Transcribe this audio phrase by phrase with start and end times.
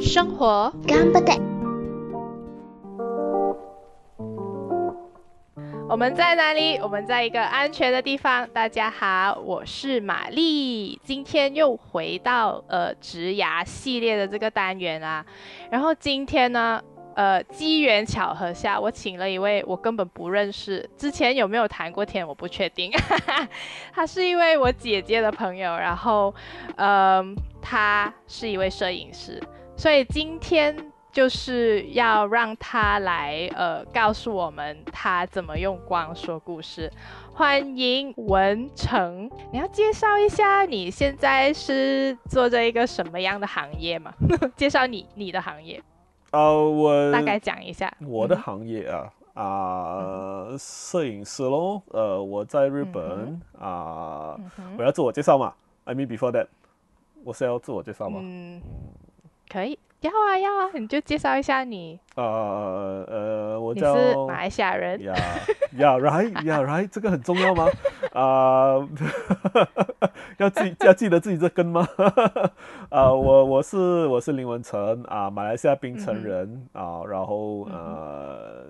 [0.00, 1.32] 生活干不得。
[5.88, 6.76] 我们在哪里？
[6.78, 8.46] 我们在一个安全的地方。
[8.52, 15.24] 大家好，我是玛丽，今天又回到呃植牙系列的这个单元啊。
[15.70, 16.82] 然后今天呢，
[17.16, 22.92] 呃机缘巧合下，我请了一位我根本不认识，之前有没有谈过天我不确定。
[23.92, 26.32] 他是一位我姐姐的朋友，然后
[26.76, 27.20] 呃
[27.60, 29.42] 他是一位摄影师，
[29.76, 30.92] 所以今天。
[31.12, 36.92] 就是要让他来，呃，告诉我们他怎么用光说故事。
[37.32, 44.12] 欢迎文成，你要介绍一下你现在是做着一个什么样的行业吗？
[44.56, 45.82] 介绍你你的行业。
[46.36, 51.80] 呃，我大概讲一下我的行业啊啊，摄影师喽。
[51.88, 54.38] 呃，我在日本啊，
[54.76, 56.48] 我要自我介绍嘛？I mean before that，
[57.24, 58.20] 我是要自我介绍吗？
[58.22, 58.60] 嗯，
[59.48, 59.78] 可以。
[60.00, 61.98] 要啊要啊，你就介绍一下你。
[62.16, 63.94] 呃呃，我叫
[64.26, 65.02] 马来西亚人。
[65.02, 65.14] 呀
[65.78, 67.66] 呀，right 呀 right，这个很重要吗？
[68.12, 68.76] 啊，
[70.38, 71.86] 要记要记得自己这根吗？
[72.90, 78.64] 啊，我我是我是林文成啊，马来西亚槟城人啊，然后呃，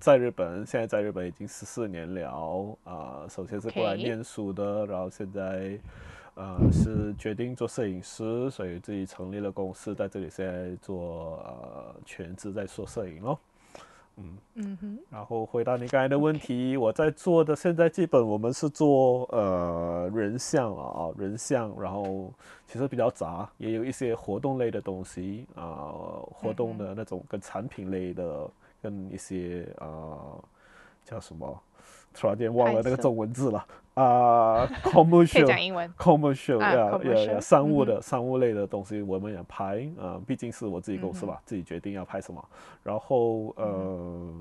[0.00, 3.20] 在日本，现在在日本已经十四年了啊。
[3.28, 5.78] 首先是过来念书的，然后现在。
[6.38, 13.40] 呃，是决定做摄影师，所以自己成立了公司，在这里现在做呃全职在做摄影咯。
[14.18, 14.98] 嗯嗯哼。
[15.10, 22.32] 然后回答你刚才的问题，我在做的现在基本我们是做呃人像啊，人像，然后
[22.68, 25.90] 其实比较杂，也有一些活动类的东西啊，
[26.32, 28.48] 活动的那种跟产品类的，
[28.80, 30.38] 跟一些啊
[31.04, 31.60] 叫什么？
[32.14, 33.64] 突然间忘了那个中文字了
[33.98, 42.42] 啊，commercial，commercial，呀呀呀， 商务的商务类的东西我们也拍啊，毕竟是我自己公司嘛，自己决定要拍什么。
[42.84, 44.32] 然后呃，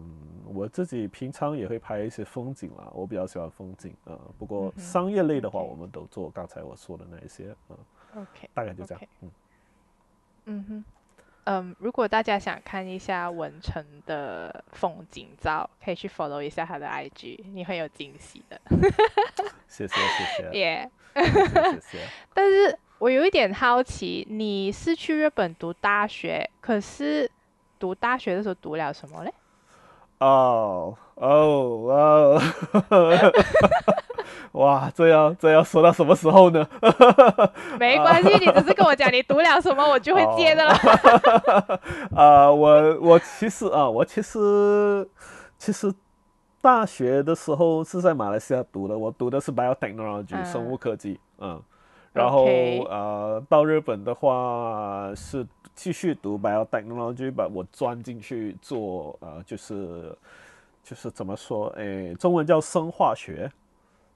[0.54, 4.14] 我自己平常也会拍一些风景啦，我比较喜欢风景啊。
[4.38, 7.76] 不过商业类的话，我们都做刚才我说的那一些啊。
[8.16, 9.04] OK，大概就这样。
[9.22, 9.32] 嗯
[10.46, 10.84] 嗯哼。
[11.50, 18.60] 嗯，如果大家想看一下文成的风景照，可以去 follow 一下他的 IG，你会有惊喜的。
[19.66, 20.60] 谢谢谢谢。
[20.60, 20.92] 耶。
[21.16, 22.00] 谢谢。
[22.36, 27.32] 但是我有一点好奇，你是去日本读大学，可是
[27.80, 29.34] 读大学的时候读了什么嘞？
[30.20, 32.42] 哦哦哦。
[34.54, 36.68] 哇，这要这要说到什么时候呢？
[37.80, 40.74] 没关系，你只是跟我讲你读了什么，我就会 接的了。
[42.16, 45.08] 啊，我我其实啊，我其实
[45.58, 45.94] 其实
[46.62, 51.62] 大学的时候是在马来西亚读的，我读的是 biotechnology 生物科技，嗯，
[52.14, 55.46] 然后呃到日本的话是
[55.76, 60.18] 继续读 biotechnology，把我钻进去做呃就是
[60.84, 63.52] 就是怎么说，哎，中文叫生化学。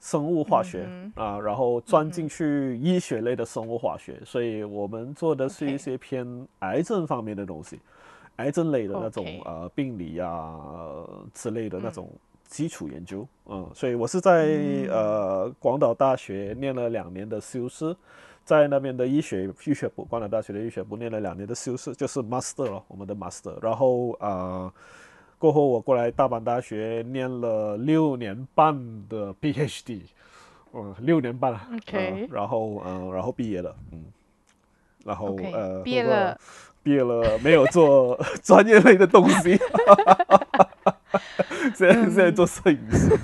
[0.02, 6.26] 生物化学啊，然后钻进去医学类的生物化学，所以我们做的是一些偏
[6.60, 7.80] 癌症方面的东西，
[8.38, 10.56] 癌症类的那种呃病理呀
[11.36, 12.10] 之类的那种
[12.48, 13.28] 基础研究。
[13.46, 14.58] 嗯，所以我是在
[14.90, 17.96] 呃广岛大学念了两年的修士，
[18.44, 23.56] 在那边的医学医学部，广岛大学的医学部念了两年的修士，就是 master 了，我们的 master。
[23.62, 24.74] 然后啊。
[25.42, 28.76] 过后我过来大阪大学念了六年半
[29.10, 30.02] 的 PhD，
[30.72, 34.06] 嗯，六年半，OK，然后嗯，然后毕业了，嗯，
[35.04, 36.40] 然后呃，毕业了，
[36.84, 39.58] 毕业了，没有做 专业类的东西，
[41.74, 43.18] 现在现在做摄影师，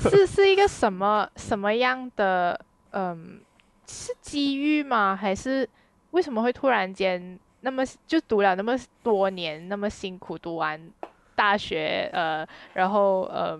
[0.00, 2.58] 是是一个什么什么样的
[2.92, 3.38] 嗯，
[3.86, 5.14] 是机遇吗？
[5.14, 5.68] 还是
[6.12, 7.38] 为什么会突然间？
[7.64, 10.78] 那么就读了那么多年，那么辛苦读完
[11.34, 13.58] 大学，呃，然后呃，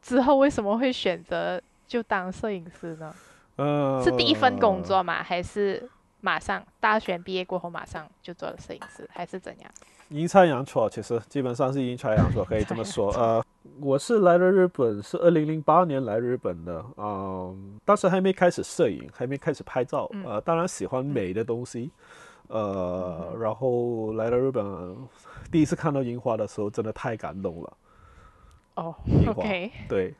[0.00, 3.12] 之后为什么会选择就当摄影师呢？
[3.56, 5.22] 呃，是第一份工作吗？
[5.24, 5.90] 还是
[6.20, 9.70] 马上大学毕业过后马上就做了摄影师，还是怎样？
[10.08, 13.10] 阴差阳错，其实基本上是阴差阳错，可以这么说。
[13.14, 13.44] 呃，
[13.80, 21.90] 我是来了日本，是二零零八年来日本的，嗯，当时还没开始摄影，还没开始拍照，呃，当然喜欢美的东西。
[22.52, 24.96] 呃，然后来到日本，
[25.50, 27.76] 第一次看到樱花的时候，真的太感动了。
[28.74, 29.42] 哦，樱花，
[29.88, 30.14] 对，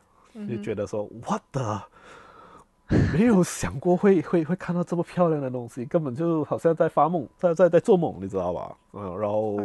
[0.49, 1.83] 就觉得说，What the
[3.13, 8.77] 没有想过会会会看到这么漂亮的东西，根本就好像在发梦，在在在做梦，你知道吧？
[8.93, 9.59] 嗯，然后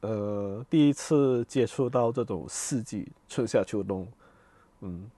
[0.00, 4.06] 呃，第一次接触到这种四季，春夏秋冬，
[4.80, 5.10] 嗯，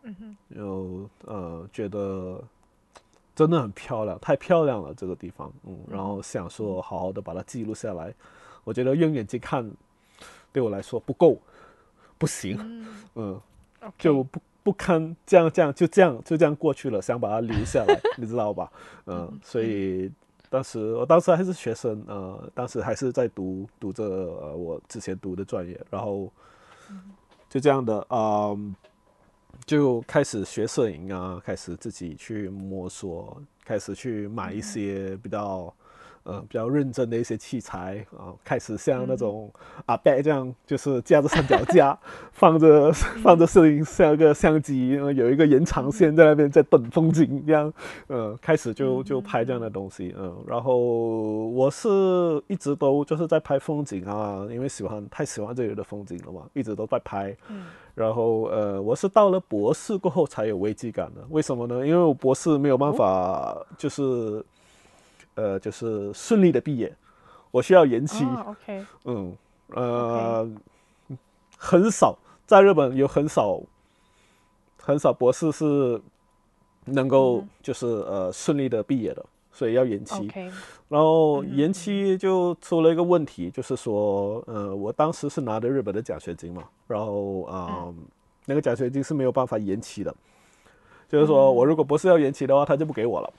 [0.48, 2.40] 有呃觉得
[3.34, 8.14] 真的很漂亮，太漂亮了这个地方，嗯，然后想说好好的把它记录下来。
[8.62, 9.70] 我觉得用眼睛看
[10.52, 11.36] 对我来说不够，
[12.16, 13.40] 不行，嗯
[13.98, 18.72] 就不不堪这样这样就这样就这样过去了，想把它留下来， 你知道吧？
[19.06, 20.10] 嗯，所以
[20.48, 26.32] 当时我当时还是学生，呃，当时还是在读读着呃我之前读的专业，然后
[27.50, 28.74] 就这样的，嗯，
[29.66, 35.72] 就开始学摄影啊，开始自己去摸索，开始去买一些比较。
[36.26, 39.52] 呃，比较认真的一些器材啊，开始像那种
[39.84, 41.94] 阿伯这样，就是架着三脚架，
[42.32, 42.90] 放着
[43.22, 47.70] 放着摄影像个相机，呃有一个延长线在那边在等风景，这样，
[48.06, 51.88] 呃，开始就就拍这样的东西，嗯，然后我是
[52.46, 61.86] 一直都就是在拍风景啊，因为喜欢太喜欢这里的风景了嘛，一直都在拍，嗯然后呃，我是到了博士过后才有危机感的，为什么呢？
[61.86, 64.44] 因为我博士没有办法，就是。
[65.36, 66.94] 呃，就是顺利的毕业，
[67.50, 68.24] 我需要延期。
[68.24, 69.36] 哦，OK，嗯，
[69.70, 70.48] 呃
[71.58, 73.60] 很少在日本有很少
[74.80, 76.00] 很少博士是
[76.84, 80.30] 能够嗯就是、呃顺利的毕业的，所以要延期。
[80.90, 87.96] 然后延期就出了一个问题，就是说，呃，我当时是拿的日本的奖学金嘛，然后啊、嗯。
[88.46, 90.14] 那个奖学金是没有办法延期的，
[91.08, 93.32] 就是说我如果不是要延期的话，他就不给我了，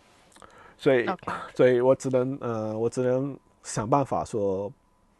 [0.80, 1.06] 所以
[1.54, 4.74] 所以我只能呃，我只能想办法说，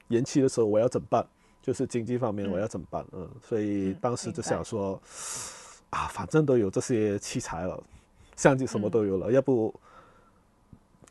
[0.08, 1.24] 延期的时候我要怎么办？
[1.62, 2.52] 就是经济方面嗯。
[2.54, 3.06] 我要怎么办？
[3.12, 5.00] 嗯，所以嗯当时就想说，
[5.92, 7.80] 啊，反正都有这些器材了，
[8.36, 8.90] 相机什么嗯。
[8.90, 9.72] 都有了，要不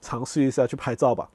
[0.04, 1.26] 尝试一下去拍照吧。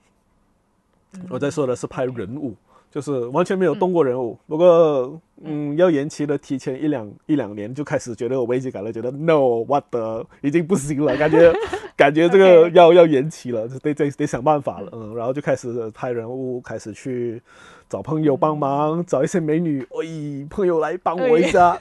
[1.28, 2.54] 我在说的是拍人物，
[2.92, 4.38] 就是完全没有动过人物。
[4.48, 11.52] 不过，嗯，要延期的提前一两一两年就开始觉得有危机感了，觉得 no what the 已经不行了，感觉
[11.98, 17.42] 感觉这个要要延期了，得得得想办法了，嗯，然后就开始拍人物，开始去
[17.90, 21.76] 找朋友帮忙，找一些美女，喂，朋友来帮我一下。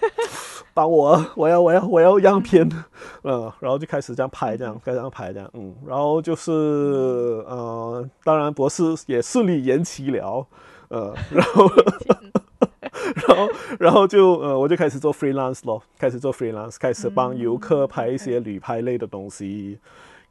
[0.79, 2.69] 帮我， 我要我要我要样片，
[3.25, 6.53] 嗯，然后就开始这样拍，这样开始这样拍，这样，嗯，然后就是
[7.49, 10.47] 呃，当然博士也顺利延期了，
[10.87, 11.69] 呃，然后
[13.27, 13.49] 然后
[13.81, 19.81] 然后就呃，我就开始做 freelance 咯，开始做 freelance，开始帮游客拍一些旅拍类的东西。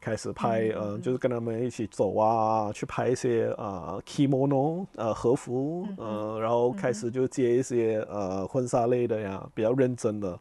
[0.00, 10.38] 开始拍，呃，就是跟他们一起走啊，去拍一些呃 kimono，呃和服，呃，然后开始就接一些呃婚纱类的呀，比较认真的，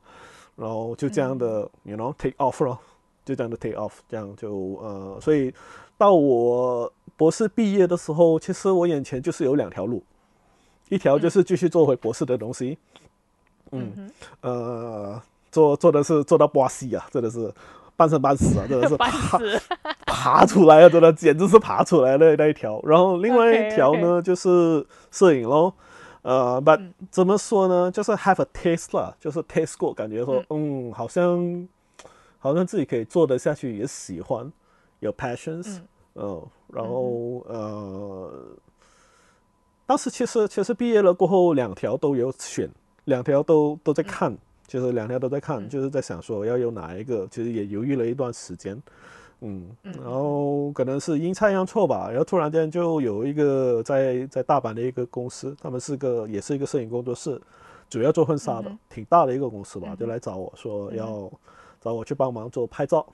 [0.55, 2.77] 然后就这样的、y o u know take off 咯，
[3.25, 5.53] 就这样的 take off，这样就呃，所以
[5.97, 10.03] 到我博士毕业的时候，其实我眼前就是有两条路，
[10.89, 12.77] 一条就是继续做回博士的东西，
[13.71, 14.11] 嗯，嗯
[14.41, 15.21] 呃，
[15.51, 17.51] 做做的是做到巴西啊，真的是
[17.97, 19.39] 半生半死啊，真的是 爬，
[20.05, 22.79] 爬出来啊，真的简直是爬出来的那一条。
[22.83, 25.73] 然后另外一条呢就是摄影咯，
[26.21, 26.93] 呃，but 嗯。
[27.11, 31.67] 怎么说呢，就是 have a taste 啦，就是 taste 过，感觉说，嗯，好像
[32.39, 34.49] 好像自己可以做得下去，也喜欢，
[34.99, 35.83] 有 passions，嗯。
[36.15, 38.31] 嗯，然后呃，
[39.85, 42.69] 当时其实其实毕业了过后，两条都有选，
[43.05, 48.79] 两条都都在看，就是两条都在看，就是在想说要用哪一个，其实也犹豫了一段时间，
[49.39, 57.39] 嗯，然后可能是阴差阳错吧，然后突然间就有一个在在大阪的一个公司，他们是个也是一个摄影工作室，
[57.89, 61.31] 主要做婚纱的，挺大的一个公司吧，就来找我说要
[61.79, 63.05] 找我去帮忙做拍照，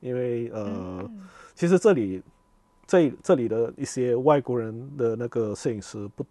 [0.00, 0.64] 因为呃，
[1.02, 1.20] 嗯。
[1.54, 2.22] 其实这里
[2.86, 6.24] 这这里的一些外国人的那个摄影师不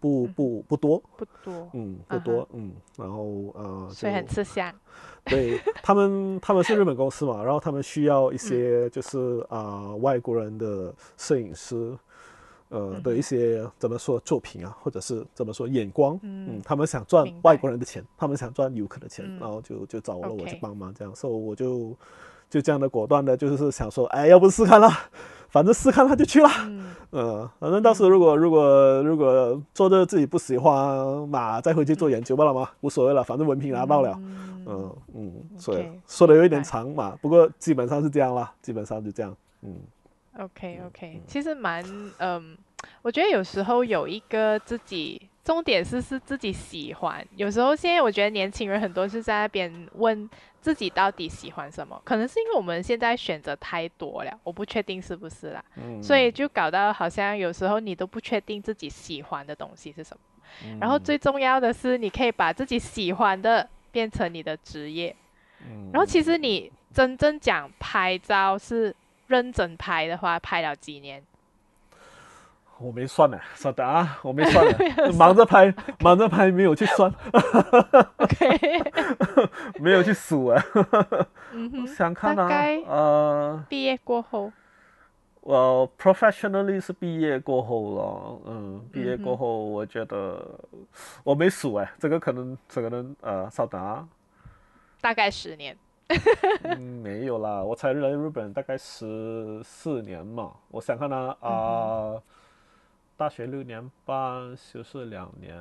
[0.00, 3.24] 不不不多，不多，嗯，不多，嗯，然后
[3.54, 4.72] 呃，所以很吃香。
[5.24, 11.96] 对他们，他们是日本公司嘛，然后他们需要一些就是啊、外国人的摄影师，
[12.68, 19.38] 呃的一些怎么说作品啊，或者是怎么说眼光，嗯，他们想赚外国人的钱，他们想赚游客的钱，嗯。
[19.40, 21.96] 然后就就找我了，我去帮忙这样，所以我就
[22.48, 24.96] 就这样的果断的，就是想说，哎，要不试看啦，
[25.56, 26.50] 反正试看他就去了。
[26.66, 34.12] 嗯 嗯，反正到时候如果如果如果做着自己不喜欢嘛，再回去做研究罢了嘛，无所谓了，反正文凭拿到了。
[34.18, 39.34] 嗯嗯嗯，所以说的有一点长嘛，不过基本上是这样啦，基本上就这样。
[39.62, 39.76] 嗯
[40.38, 41.82] OK OK，其实蛮
[42.18, 42.54] 嗯，
[43.00, 47.26] 我觉得有时候有一个自己重点是是自己喜欢。
[47.36, 50.28] 有时候现在我觉得年轻人很多是在那边问
[50.66, 60.78] 自己到底喜欢什么，可能是因为我们现在选择太多了，我不确定是不是啦，嗯所以就搞到好像有时候你都不确定自己喜欢的东西是什么。
[60.80, 65.14] 然后最重要的是，你可以把自己喜欢的变成你的职业。
[65.60, 68.92] 嗯然后其实你真正讲拍照是
[69.28, 71.22] 认真拍的话，拍了几年？
[72.78, 77.10] 我没算呢，稍等啊，我没算呢， 忙着拍，忙着拍，没有去算，
[78.18, 78.82] OK，
[79.80, 80.62] 没有去数啊。
[81.52, 82.48] 嗯哼，想看啊
[82.86, 84.52] 呃，毕业过后，
[85.40, 90.44] 我 professionally 是毕业过后了，嗯，毕业过后，我觉得
[91.24, 94.06] 我没数哎，这个可能，这个能，呃，稍等啊，
[95.00, 95.76] 大概十年。
[96.62, 102.14] 嗯，没有啦，我才来日本大概十四年嘛，我想看啊，啊、
[103.16, 105.56] 大学六年半，修士两年，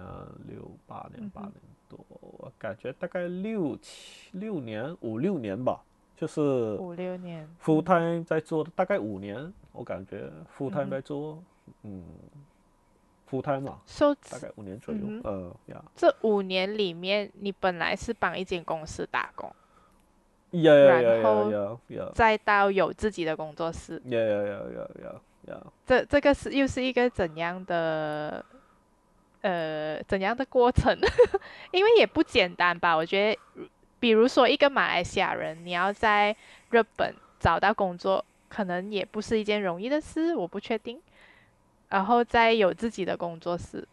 [0.47, 1.53] 六八年，八年
[1.87, 5.81] 多，我感觉大概六七六年，五六年吧，
[6.17, 6.41] 就是
[6.75, 10.71] 五六年 full time 在做的，大概五年，我感觉 full 嗯。
[10.71, 11.43] time 在做，
[11.83, 12.03] 嗯
[13.29, 19.49] ，full time 嘛，，so 大概五年左右，嗯呃呀，这五年里面，你本来是帮一间公司打工，
[20.51, 21.79] 然后
[22.13, 25.21] 再到有自己的工作室，呀呀呀呀呀呀，
[25.85, 28.43] 这这个是又是一个怎样的
[29.41, 30.97] 呃怎样的过程？
[31.71, 32.95] 因为也不简单吧？
[32.95, 33.67] 我觉得，
[33.99, 36.35] 比如说一个马来西亚人，你要在
[36.71, 40.99] 日本找到工作，可能也不是一件容易的事，我不确定。
[41.89, 43.87] 然后再有自己的工作室，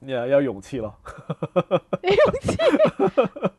[0.00, 0.94] 你要勇气了。
[2.02, 2.56] 勇气。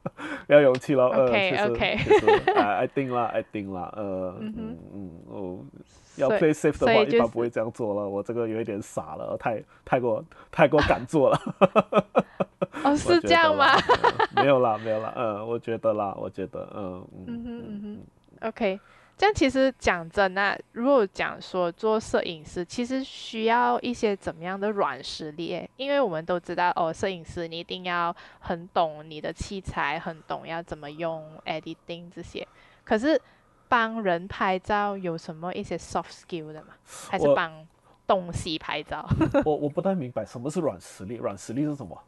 [0.47, 5.65] 要勇气了，呃，OK，其实 OK 其实哎，I think 啦，I think 啦，呃，嗯嗯，哦，
[6.17, 8.07] 要所以 play safe 的话，一般不会这样做了。
[8.07, 11.39] 我这个有一点傻了，太太过太过敢做了。
[12.83, 13.75] 哦，是这样吗？
[14.35, 17.81] 嗯没有啦，没有啦，嗯，我觉得啦，我觉得，嗯嗯嗯哼嗯
[18.41, 18.79] 哼，OK，
[19.17, 25.69] 这样其实讲真啊，如果讲说做摄影师，其实需要一些怎么样的软实力诶？
[25.77, 32.45] 因为我们都知道哦，摄影师你一定要很懂你的器材，很懂要怎么用 editing 这些。
[32.83, 33.19] 可是
[33.67, 36.73] 帮人拍照有什么一些 soft skill 的吗？
[37.09, 37.65] 还是帮
[38.07, 39.07] 东西拍照
[39.43, 41.99] 我我不太明白什么是软实力，软实力是什么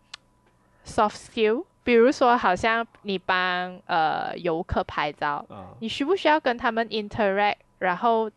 [0.85, 7.55] ？？soft skill，比如说好像你帮呃游客拍照，啊，你需不需要跟他们 interact？
[7.79, 8.29] 然后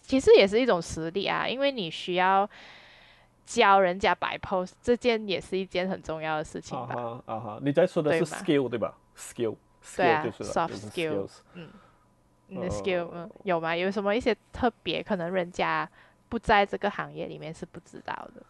[0.00, 2.48] 其实也是一种实力啊，因为你需要
[3.44, 6.94] 教人家摆 pose，这件也是一件很重要的事情啊吧？
[6.94, 9.56] 哈啊哈，你在说的是 skill 对吧？skill
[9.96, 11.30] 对 skill 啊就是 soft skill skills
[12.52, 13.74] 你的 skill，嗯，有吗？
[13.74, 15.88] 有什么一些特别，可能人家
[16.28, 18.42] 不在这个行业里面是不知道的？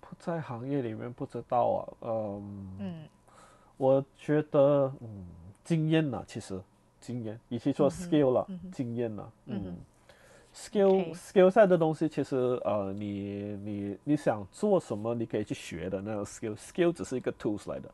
[0.00, 2.76] 不在行业里面不知道啊，嗯。
[2.78, 3.04] 嗯
[3.78, 5.26] 我觉得，嗯，
[5.64, 6.60] 经验呐，其实
[7.00, 9.76] 经验，与其说 skill 了，经验呐，嗯嗯
[10.54, 17.90] ，skill skill 上的东西，其实呃，你你你想做什么，你可以去学的那种 skill，skill 只是一个 tools 来的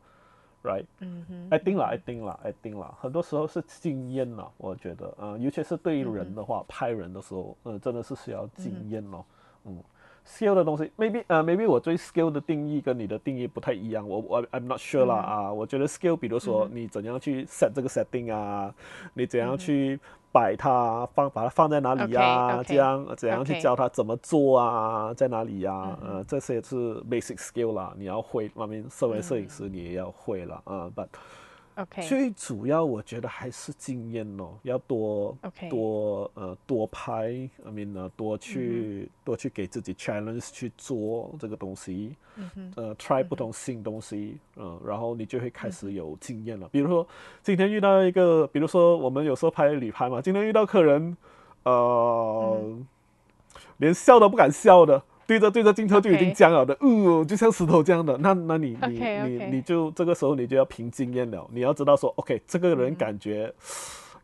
[0.63, 0.85] ，right？
[0.99, 9.25] 嗯哼，I think 啦，I think 啦，I think 啦，很多时候是经验啦，我觉得，嗯、尤其是对于人的话，拍人的时候，嗯、真的是需要经验咯，
[9.65, 9.81] 嗯。
[10.25, 18.71] skill 的东西，maybe 呃、maybe 我对 skill 的定义跟你的定义不太一样，我我 I'm not sure 啦、啊，我觉得 skill，比如说你怎样去 set 这个 setting 啊，
[19.15, 19.99] 你怎样去
[20.31, 31.07] 摆它，放把它放在哪里呀、这样怎样去教他怎么做啊，在哪里呀、呃，这些是 basic skill 啦，你要会，外面身为摄影师你也要会了啊，but
[31.79, 37.27] OK，最主要我觉得还是经验哦，要多 OK 多呃多拍
[37.65, 46.67] ，I mean 呢多去、嗯多去给自己 challenge 去做这个东西，嗯，呃 try 不同新东西，嗯、然后你就会开嗯始有经验了。
[46.69, 47.07] 比如说
[47.41, 51.15] 今天遇到一个，比如说我们有时候拍旅拍嘛，今天遇到客人，
[51.63, 52.87] 呃，嗯。
[53.77, 55.01] 连笑都不敢笑的。
[55.29, 58.17] 对着对着镜头就已经僵了的，呃，就像石头这样的。
[58.17, 63.53] 那那你你你你就这个时候你就要凭经验了，你要知道说，OK，这个嗯人感觉、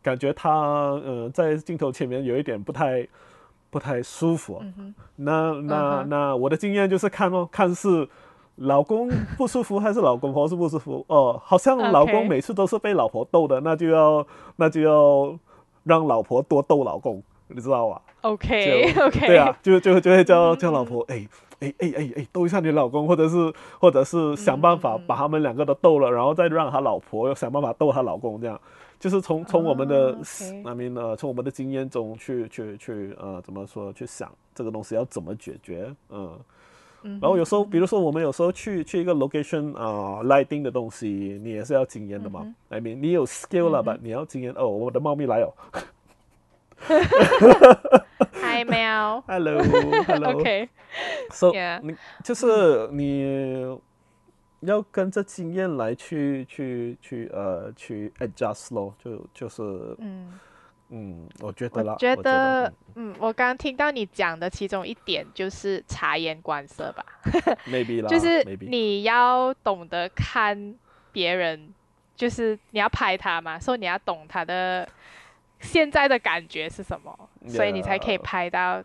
[0.02, 3.08] 感觉他呃在镜头前面有一点不太
[3.70, 4.60] 不太舒服。
[4.64, 8.10] 嗯，那那、嗯那我的经验就是看哦，看是
[8.56, 9.08] 老公
[9.38, 11.40] 不舒服还是老公婆是不舒服哦。
[11.46, 15.38] 好像老公每次都是被老婆逗的，那就要那就要
[15.84, 21.28] 让老婆多逗老公，你知道吧？OK 就 OK，对啊，就就就会叫叫老婆，哎
[21.60, 28.60] 哎哎哎哎，逗一下你老公，或者是或者是想办法把他们两个都逗了，然后再让他老婆想办法逗他老公，这样
[29.00, 30.18] 就是从从我们的
[30.64, 36.32] 那边呃，从我们的经验中去去去呃，怎么说去想这个东西要怎么解决，嗯。
[37.08, 42.52] 嗯然后有时候，比如说我们有时候去去一个 location 啊、lighting 的东西，你也是要经验的嘛。
[42.70, 43.96] I mean，你有 skill 了吧？
[44.02, 44.68] 你要经验哦。
[44.68, 45.54] 我的猫咪来哦
[48.32, 50.34] 嗨喵，Hello，Hello。
[50.34, 53.80] ，OK，So Yeah 你就是你
[54.62, 59.62] 要跟着经验来去去去呃去 adjust 咯，就就是
[60.00, 60.40] 嗯。
[60.90, 70.76] 嗯，我觉得啦，我觉得得，嗯，我刚刚听到你讲的其中一点就是察言观色吧，嗯 maybe 啦，就是你要懂得看
[71.12, 71.74] 别人，
[72.16, 74.88] 就是你要拍他嘛，所以你要懂他的
[75.66, 78.84] 现在的感觉是什么，所以你才可以拍到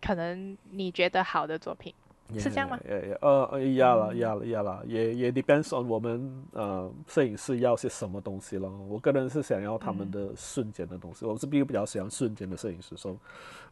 [0.00, 1.92] 可能你觉得好的作品。
[2.38, 2.76] 是这样吗.
[3.20, 8.68] 呃呃，要了嗯要了要了，也也 depends on 我们呃摄影师要些什么东西咯。
[8.88, 13.18] 我个人是想要他们的瞬间的东西，我是比比较喜欢瞬间的摄影师，所以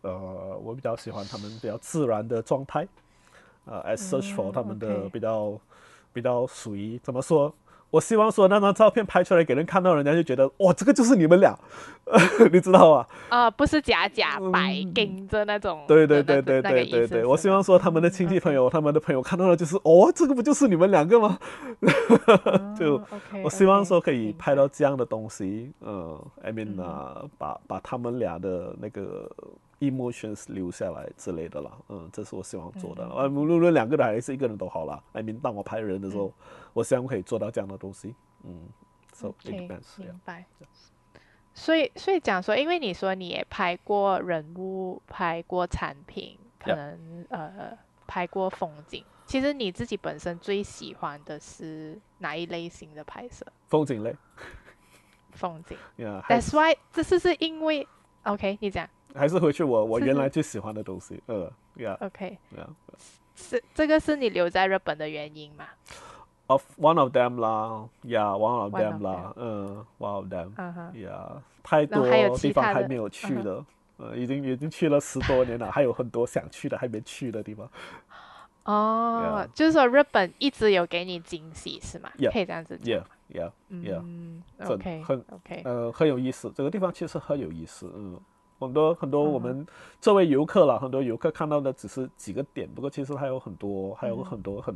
[0.02, 2.86] 呃我比较喜欢他们比较自然的状态，
[3.64, 5.60] 呃，as search for 嗯他们的比较
[6.12, 7.52] 比较属于怎么说？
[7.94, 11.56] 我希望说那张照片拍出来给人看到，人家就觉得哇，这个就是你们俩，
[12.52, 13.08] 你知道吧？
[13.30, 14.92] 呃，不是假假白嗯。
[14.92, 21.38] 盯着那种对对对对对对对，我希望说他们的亲戚朋友、他们的朋友看到了就是哦，这个不就是你们两个吗？
[22.76, 23.00] 就
[23.44, 26.84] 我希望说可以拍到这样的东西，嗯，I mean 嗯。
[26.84, 29.30] 啊，把把他们俩的那个
[29.90, 33.04] emotions 留下来之类的啦，嗯，这是我希望做的。
[33.04, 35.02] 嗯啊，无论两个人还是一个人都好啦。
[35.12, 36.32] I mean，当我拍人的时嗯候，
[36.72, 38.14] 我希望可以做到这样的东西，
[38.44, 38.68] 嗯
[39.12, 40.44] ，so it depends，yeah 明白。
[41.54, 49.04] 所以，所以讲说，因为你说你也拍过人物，拍过产品，可能呃拍过风景。
[49.24, 53.46] 其实你自己本身最喜欢的是哪一类型的拍摄？
[53.68, 54.14] 风景类
[55.30, 55.78] 风景。
[55.96, 57.86] yeah，That's why，这是是因为
[58.24, 62.06] OK，你讲还是回去我我原来最喜欢的东西，呃，yeah，yeah。
[62.06, 62.38] OK，
[63.36, 65.64] 是这个是你留在日本的原因吗
[66.48, 70.50] ？Of one of them 啦，Yeah，one of them 啦，嗯，one of them。
[70.56, 73.64] 嗯哼，Yeah，太多地方还没有去的，
[73.98, 77.70] 呃，已经已经去了十多年了，还有很多想去的还没去的地方。
[78.64, 83.04] 哦就是说日本一直有给你惊喜是吗 Yeah 可以这样子讲 Yeah.
[83.30, 84.00] Yeah, yeah.
[84.02, 88.20] 嗯，OK，很 OK，呃，很有意思，这个地方其实很有意思，嗯，
[88.58, 89.66] 很多很多我嗯们
[90.00, 94.74] 作为游客啦，很多游客看到的只是几个点，不过其实还有很多，还有嗯很多很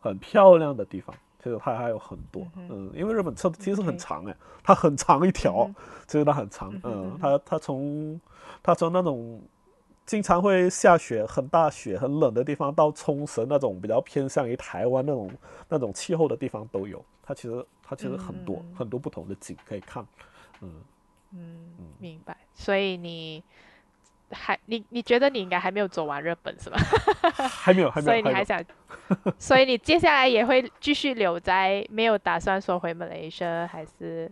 [0.00, 1.14] 很漂亮的地方。
[1.42, 5.74] 其实它还有很多，嗯嗯，因为日本车其实很长哎，它很长一条嗯，
[6.06, 8.20] 其实它很长，嗯它它从
[8.62, 9.40] 它从那种
[10.04, 15.30] 经常会下雪、很大雪、很冷的地方，到冲绳那种比较偏向于台湾那种
[15.66, 17.02] 那种气候的地方都有。
[17.22, 20.06] 它其实它其实很多、嗯很多不同的景可以看，
[20.60, 20.70] 嗯。
[21.32, 22.36] 嗯，明白。
[22.54, 23.42] 所以你
[24.30, 26.78] 还你你觉得你应该还没有走完日本是吧？
[27.48, 28.64] 还没有，还没有， 所以你还想，
[29.38, 34.30] 所以你接下来也会继续留在，没有打算说回马来西亚，还是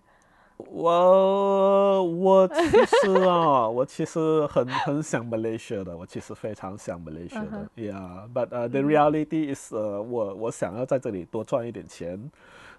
[0.57, 12.31] 我我其实啊，我其实很很想 Malaysia 的，我其实非常想 Malaysia 的、嗯 Yeah，but、uh, the reality is，呃、我我想要在这里多赚一点钱。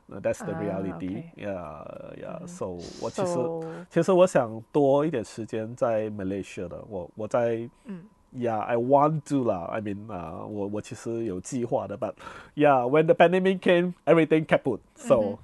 [0.09, 1.18] 呃 that's the 啊 reality.
[1.18, 2.38] OK Yeah, yeah.
[2.40, 2.66] 嗯 So
[3.01, 8.05] 我其实 So，其实我想多一点时间在 Malaysia 的，我我在嗯
[8.37, 9.68] Yeah, I want to 啦。
[9.70, 12.14] I mean 啊、我我其实有计划的，but
[12.57, 14.81] yeah, when the pandemic came, everything kaput.
[14.97, 15.38] So、嗯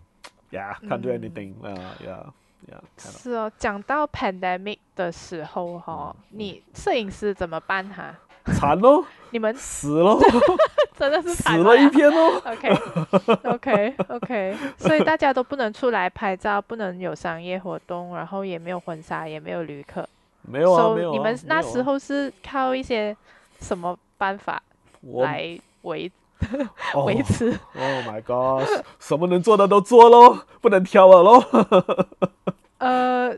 [0.51, 1.55] yeah, can't do 嗯 anything.
[1.63, 2.33] Uh, yeah,
[2.69, 3.23] yeah, kind of.
[3.23, 3.53] 是哦。
[3.57, 8.19] 讲到 pandemic 的时候哈、嗯你摄影师怎么办哈？
[8.54, 10.20] 惨喽，你们死喽，
[10.98, 12.42] 真的是死惨了一片咯。
[12.46, 12.70] OK
[13.44, 20.08] OK OK， 所以大家都不能出来拍照，不能有商业活动，然后也没有婚纱，也没有旅客。
[20.44, 21.14] 没有啊，So，没有啊。
[21.14, 23.16] 你们那时候是靠一些
[23.60, 24.62] 什么办法
[25.24, 26.12] 来维
[26.94, 28.68] 哦 维持？Oh my god，
[29.00, 31.44] 什么能做的都做咯，不能挑了咯。
[32.78, 33.36] 呃，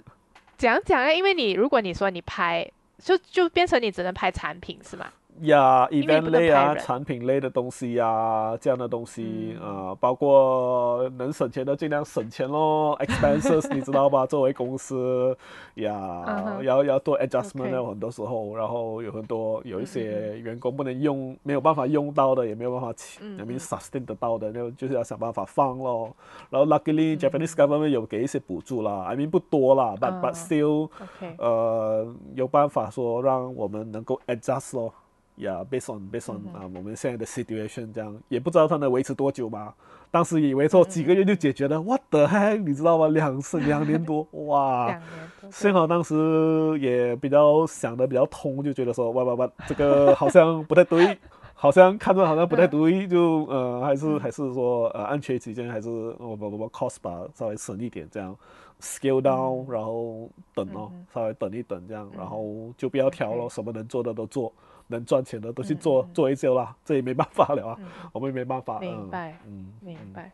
[0.58, 2.70] 讲讲啊，因为你如果你说你拍，
[3.04, 5.12] 就就变成你只能拍产品是吗？
[5.41, 14.26] 呀、event 类啊，产品类的东西呀、这样的东西嗯啊、包括能省钱的尽量省钱咯， expenses 你知道吧？
[14.26, 15.38] 作为公司
[15.76, 22.88] 呀要要做 adjustment 有很多时候，然后有很多有一嗯些员工不能用，没有办法用到的，也没有办法
[23.21, 26.15] I mean 嗯 sustain 得到的，那就是要想办法放咯。
[26.50, 30.89] 然后 luckily 嗯 Japanese government 有给一些补助啦，I mean 不多啦，but、嗯 but still。
[31.38, 34.93] 呃，有办法说让我们能够 adjust 咯。
[35.38, 39.73] 呀、yeah,，based on based on 嗯啊、我们现在的 situation 这样，也不知道它能维持多久吧。
[40.10, 43.08] 当时以为说几个月就解决了、w h a t the heck，你知道吗？
[43.10, 45.00] 两是两年多，哇！
[45.52, 51.17] 幸好当时也比较想的比较通，就觉得说，哇哇哇，这个好像不太对，
[51.54, 58.36] 好像看着好像不太对，就呃还是还是说呃安全起见还是我我我 cost 吧稍微省一点这样
[58.82, 64.52] ，scale down，然后等哦，稍微等一等这样，然后就不要调了，什么能做的都做，
[64.88, 67.78] 能赚钱的都去做做一些啦，这也没办法了啊，
[68.12, 68.80] 我们也没办法。
[68.80, 70.32] 明白，嗯，明白。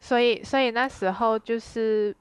[0.00, 2.14] 所以所以那时候就是，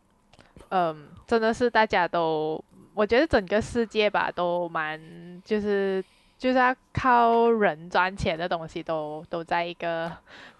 [0.69, 4.99] 嗯，真的是大家都，我觉得整个世界吧都蛮
[5.43, 6.03] 就是。
[6.37, 10.11] 就是要靠人赚钱的东西，都都在一个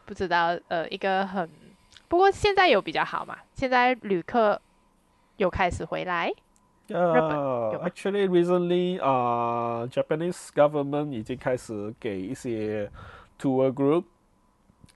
[0.06, 1.48] 不知道呃一个很，
[2.08, 3.38] 不过现在有比较好嘛？
[3.54, 4.60] 现在旅客
[5.36, 6.34] 有开始回来。
[6.90, 12.90] 呃，actually recently 啊，Japanese government 已经开始给一些
[13.40, 14.04] tour group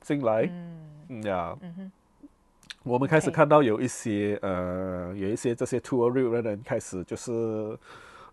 [0.01, 0.49] 进来。
[1.09, 1.55] 嗯呀，
[2.83, 7.77] 我们开始看到有一些呃有一些这些 tour group 的人开始就是。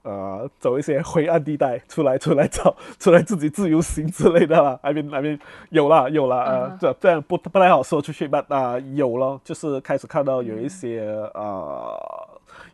[0.02, 4.78] 呃，走一些灰暗地带，出来出来找， 出来自己自由行之类的啦。
[4.80, 5.40] I mean I mean
[5.70, 8.42] 有啦有啦，呃，这这样不不太好说出去吧？
[8.48, 11.00] 啊，有了，就是开始看到有一些
[11.34, 12.27] 呃，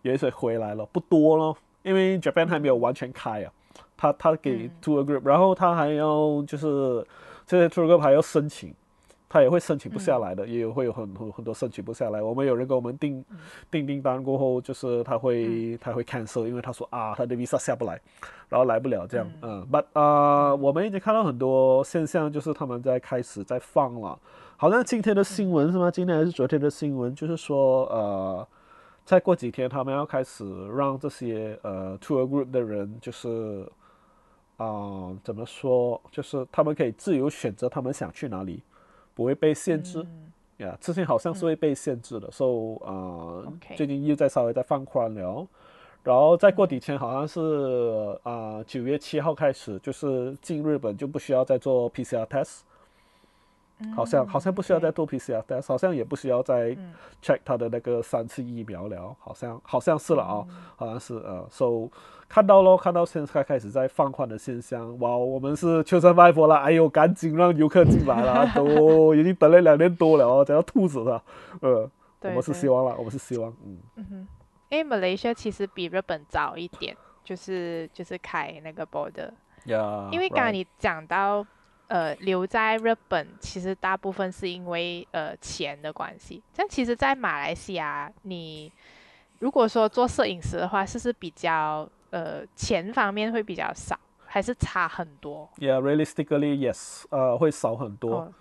[0.05, 3.53] 有一些回来了，不多咯，因为 Japan 还没有完全开啊。
[3.97, 7.05] 他他给 tour group，然后他还要就是
[7.47, 8.73] 这些 tour group 还要申请。
[9.27, 12.23] 他也会申请不下来的，也有会有很很很多申请不下来。
[12.23, 13.25] 我们有人给我们订
[13.69, 18.01] 订订单过后，就是他会他会 cancel，因为他说啊，他的 visa 下不来，
[18.49, 19.29] 然后来不了这样。
[19.43, 24.17] 嗯，but 啊，我们已经看到很多现象，就是他们在开始在放了。
[24.57, 25.91] 好像今天的新闻是吗？
[25.91, 27.13] 今天还是昨天的新闻？
[27.13, 28.47] 就是说呃，
[29.05, 33.69] 再过几天他们要开始让这些呃 tour group 的人，就是
[34.57, 36.01] 啊，怎么说？
[36.11, 38.63] 就是他们可以自由选择他们想去哪里。
[39.17, 40.05] 不会被限制，
[40.57, 45.47] 呀，之前好像是会被限制的，所以啊，最近又在稍微在放宽了，
[46.03, 52.63] 然后再过几天好像是啊九月七号开始，就是进日本就不需要再做 PCR test。
[53.95, 56.77] 好像好像不需要再做 PCR，但好像也不需要再
[57.23, 61.89] check 他的那个三次疫苗了，好像好像是了啊，好像是呃，so
[62.29, 71.23] 看到咯，看到现在开始在放宽的现象，哇，我们是秋山外婆了，哎呦，赶紧让游客进来了，都 已经等了两年多了哦，想要吐死了，
[71.61, 73.79] 呃，我们是希望了，我们是希望，嗯。
[73.97, 74.29] 嗯哼，
[74.71, 79.31] 因为马来西亚其实比日本早一点，就是就是开那个 border，
[80.11, 81.45] 因为刚刚你讲到。
[81.89, 86.43] 呃，留在日本其实大部分是因为呃钱的关系。
[86.57, 88.73] 但其实，在马来西亚，你
[89.41, 97.05] 如果说做摄影师的话，是不是比较呃钱方面会比较少，还是差很多？Yeah, realistically, yes.
[97.11, 98.33] 呃，会少很多。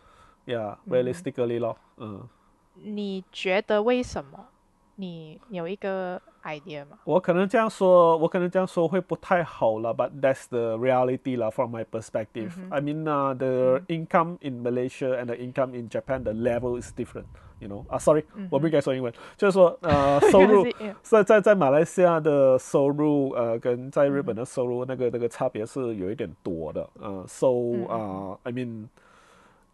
[0.45, 2.27] Yeah, realistically 咯，嗯。
[2.75, 4.47] 你觉得为什么？
[4.95, 6.97] 你有一个 idea 吗？
[7.03, 12.51] 我可能这样说，我可能这样说会不太好了，but that's the reality 啦，from my perspective.
[12.69, 16.91] I mean, uh, the income in Malaysia and the income in Japan, the level is
[16.95, 17.25] different.
[17.59, 17.85] You know?
[17.87, 20.65] 啊，sorry，我不应该说英文，就是说，呃，收入
[21.01, 27.47] 在在在马来西亚的收入，呃，跟在日本的收入那个那个差别是有一点多的，呃，so
[27.87, 28.87] 啊，I mean，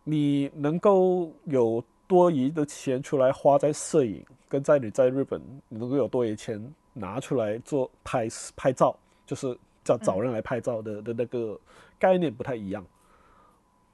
[0.03, 4.25] 你能够有多余的钱出来花在摄影。
[4.49, 6.59] 跟在你在日本能够有多余钱
[6.93, 11.55] 拿出来做拍拍照，就是叫找人来拍照的的那个
[11.99, 12.83] 概念不太一样，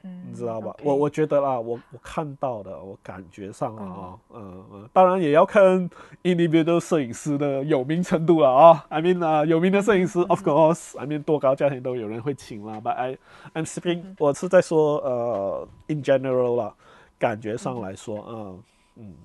[0.04, 0.74] 嗯，你知道吧？
[0.82, 5.90] 我我觉得啦，我我看到的，我感觉上啊，嗯嗯，当然也要看
[6.24, 8.86] individual 摄影师的有名程度了啊。
[8.88, 12.80] I mean 啊，有名的摄影师，of course，I mean 多高价钱都有人会请啦。
[12.80, 13.18] But I
[13.54, 16.74] I'm speaking，我是在说呃，in general 啦，
[17.20, 18.64] 感觉上来说，嗯
[18.96, 19.16] 嗯。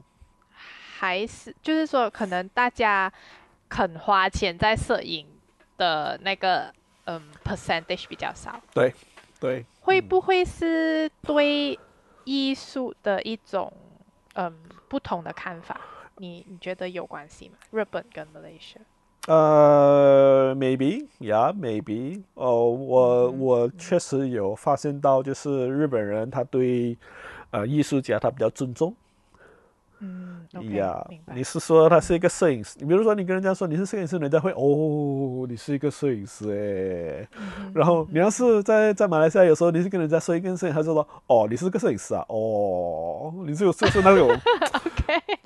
[0.53, 3.11] 还是就是说，可能大家
[3.69, 5.27] 肯花钱在摄影
[5.79, 6.73] 的那个
[7.07, 8.61] 嗯 percentage 比较少。
[8.75, 8.93] 对，
[9.41, 9.65] 对。
[9.81, 11.79] 会不会是对
[12.25, 13.73] 艺术的一种
[14.35, 14.55] 嗯
[14.89, 15.81] 不同的看法？
[16.17, 17.57] 你你觉得有关系吗？
[17.71, 18.77] 日本跟 Malaysia？
[19.27, 22.23] 呃，maybe，yeah，maybe。
[22.35, 26.97] 哦，我我确实有发现到，就是日本人他对
[27.51, 28.95] 呃艺术家他比较尊重。
[30.03, 32.79] 嗯，呀，你是说他是一个摄影师？
[32.81, 37.29] 你比如说，你跟人家说你是摄影师，人家会哦，你是一个摄影师哎。
[37.75, 44.31] 然后你要是在在马来西亚，有时候你是跟人家说一个摄影，他就说哦，你是个摄影师啊，哦，你是有就是那种，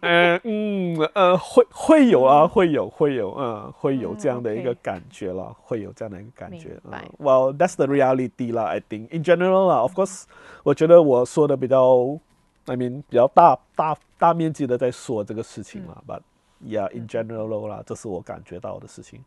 [0.00, 6.80] 嗯嗯呃，会会有啊，会有会有嗯，会有这样的一个感觉了，会有这样的一个感觉。
[7.18, 10.24] Well, that's the reality 啦，I think in general 啦，of course，
[10.62, 12.18] 我觉得我说的比较。
[12.66, 16.22] I mean 比较大大大面积的在说这个事情嘛，But
[16.64, 19.22] yeah, in general 啦，这是我感觉到的事情。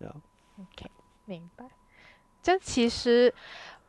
[0.00, 0.90] OK，
[1.24, 1.66] 明白。
[2.42, 3.32] 这其实，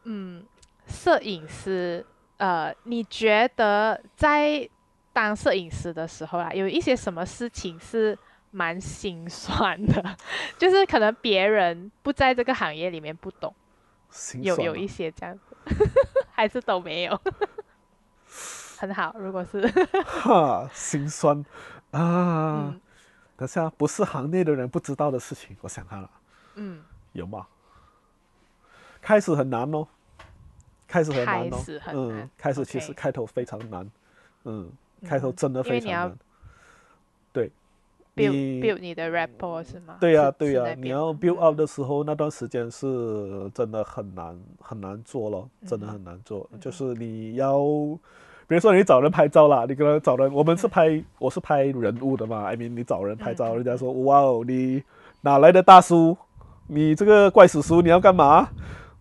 [0.04, 0.44] 嗯，
[0.86, 2.06] 摄影师，
[2.38, 4.70] 呃，你觉得在
[5.14, 8.18] 当摄影师的时候啊，有一些什么事情是
[8.52, 10.18] 蛮心酸的？
[10.58, 13.54] 就是可能别人不在这个行业里面不懂，
[14.42, 15.56] 有有一些这样子，
[16.32, 17.20] 还是都没有。
[18.78, 19.62] 很好，如果是
[20.04, 21.46] 哈心酸
[21.92, 22.74] 啊，
[23.38, 26.10] 等下不是行内的人不知道的事情，我想看了，
[26.56, 27.46] 嗯，有吗？
[29.00, 29.88] 开始很难哦，
[30.88, 33.88] 开始很难哦，嗯，开始其实开头非常难，
[34.46, 34.72] 嗯，
[35.06, 36.18] 开头真的非常难，
[37.34, 37.52] 对
[38.16, 39.98] ，build build 你的 rapport 是吗？
[40.00, 47.60] 对呀对呀，你要 build up 的时候，那段时间是真的很难很难做了，真的很难做，就是你要。
[48.48, 52.44] 比如说你找人拍照啦，你可能找人，我们是拍，我是拍人物的嘛。
[52.44, 54.84] I mean，你找人拍照，人家说哇哦，你
[55.22, 56.18] 哪来的大叔？
[56.68, 58.50] 你这个怪叔叔，你要干嘛？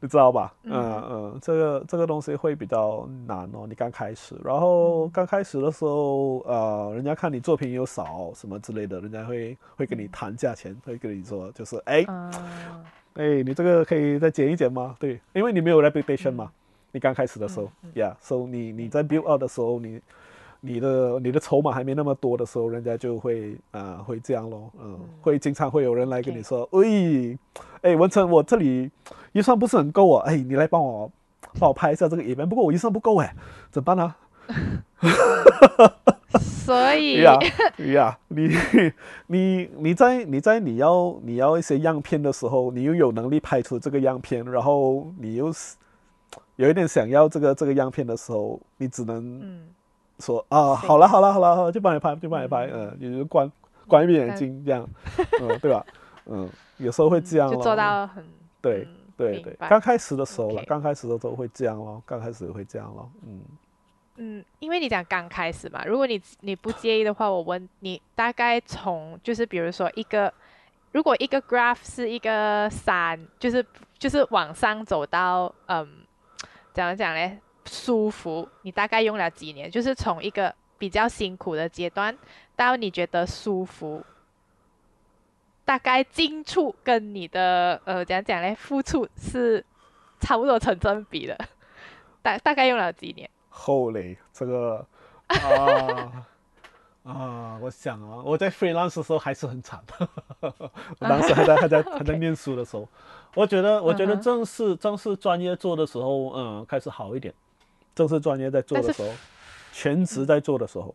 [0.00, 0.52] 你知道吧？
[0.64, 3.66] 嗯嗯，这个这个东西会比较难哦。
[3.68, 12.04] 你刚开始，然后刚开始的时候，呃，人家看你作品又少什么之类的，人家会会跟你谈价钱，会跟你说就是哎，
[13.14, 14.96] 哎，你这个可以再减一减吗？
[14.98, 16.50] 对，因为你没有 reputation 嘛。
[16.92, 20.00] 你刚开始的时候，Yeah，so 你你在 build up 的时候，你
[20.60, 27.38] 你的你的筹码还没那么多的时候，人家就会啊会这样咯，嗯，会经常会有人来跟你说，喂，
[27.82, 28.90] 哎文成，我这里
[29.32, 31.10] 预算不是很够啊，哎，你来帮我
[31.58, 33.34] 帮我拍一下这个影片，不过我预算不够哎，
[33.70, 34.14] 怎么办呢？
[36.40, 37.38] 所以 呀
[37.78, 38.48] 呀，你
[39.26, 45.76] 你你在你在你要你要一些样片的时候，你又有能力拍出这个样片，然后你又是。
[46.56, 49.40] 有一点想要这个这个样片的时候，你只能
[50.20, 53.50] 说啊，好了好了好了，就帮你拍，就帮你拍，嗯，你就关
[53.88, 54.88] 关一闭眼睛这样，
[55.40, 55.84] 嗯，对吧？
[56.26, 58.24] 嗯，有时候会这样，就做到很
[58.60, 59.56] 对对对。
[59.68, 63.40] 刚开始的时候了，刚开始的时候会这样咯，刚开始会这样咯，嗯
[64.16, 70.32] 嗯，因为你讲刚开始嘛，如果你你不介意的话，我问你，大概从就是比如说一个，
[70.92, 73.64] 如果一个 graph 是一个山，就是
[73.98, 75.88] 就是往上走到嗯。
[76.72, 77.36] 怎么讲嘞？
[77.70, 79.70] 舒服，你大概用了几年？
[79.70, 82.16] 就是从一个比较辛苦的阶段
[82.56, 84.04] 到你觉得舒服，
[85.64, 88.52] 大概进处跟你的呃，怎样讲呢？
[88.56, 89.64] 付出是
[90.18, 91.38] 差不多成正比的。
[92.22, 93.30] 大大概用了几年？
[93.48, 94.84] 后嘞，这个
[95.28, 96.26] 啊
[97.06, 99.80] 啊，我想啊，我在 freelance 的时候还是很惨。
[100.40, 100.52] 我
[100.98, 102.88] 当时还在还在还在念书的时候。
[103.36, 107.32] 我觉得，我觉得正式正式专业做的时候，嗯，开始好一点。
[108.00, 109.08] 正式专业在做的时候，
[109.72, 110.94] 全职在做的时候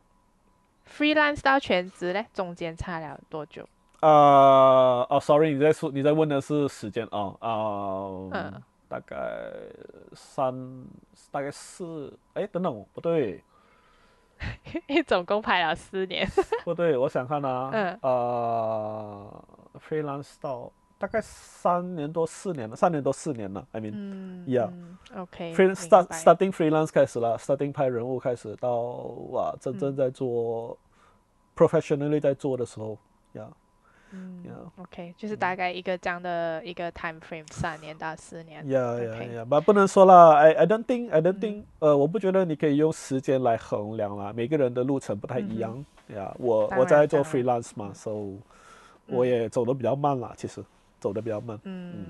[0.90, 3.64] ，freelance 到全职嘞，中间差了多久？
[4.00, 4.10] 啊
[5.08, 9.16] 哦，sorry，你在说你在问的是时间啊啊，嗯，大概
[10.14, 10.52] 三，
[11.30, 13.44] 大概四，哎，等等，不对，
[14.90, 16.28] 你总共拍了四年，
[16.64, 19.46] 不对，我想看啊， 嗯，呃
[19.88, 20.72] ，freelance 到。
[21.06, 23.64] 大概三年多四年了，三年多四年了。
[23.74, 28.82] I mean，yeah，OK，start starting freelance 开始了，starting 拍人物开始到
[29.30, 30.76] 哇，真正在做
[31.56, 32.98] professionally 在做的时候
[33.36, 33.46] ，yeah，
[34.10, 34.44] 嗯
[34.78, 38.66] ，OK，就是大概一个这样的一个 time frame，三年到四年。
[38.66, 45.86] Yeah, yeah, yeah，but 不能说了，I I don't think I don't think，呃，我不觉得你可以用时间来衡量啦，每个人的路程不太一样。
[46.12, 48.40] Yeah，我我在做 freelance 嘛，so
[49.06, 50.66] 我也走的比较慢啦，其实。
[51.06, 51.60] 走的比较慢。
[51.66, 52.08] 嗯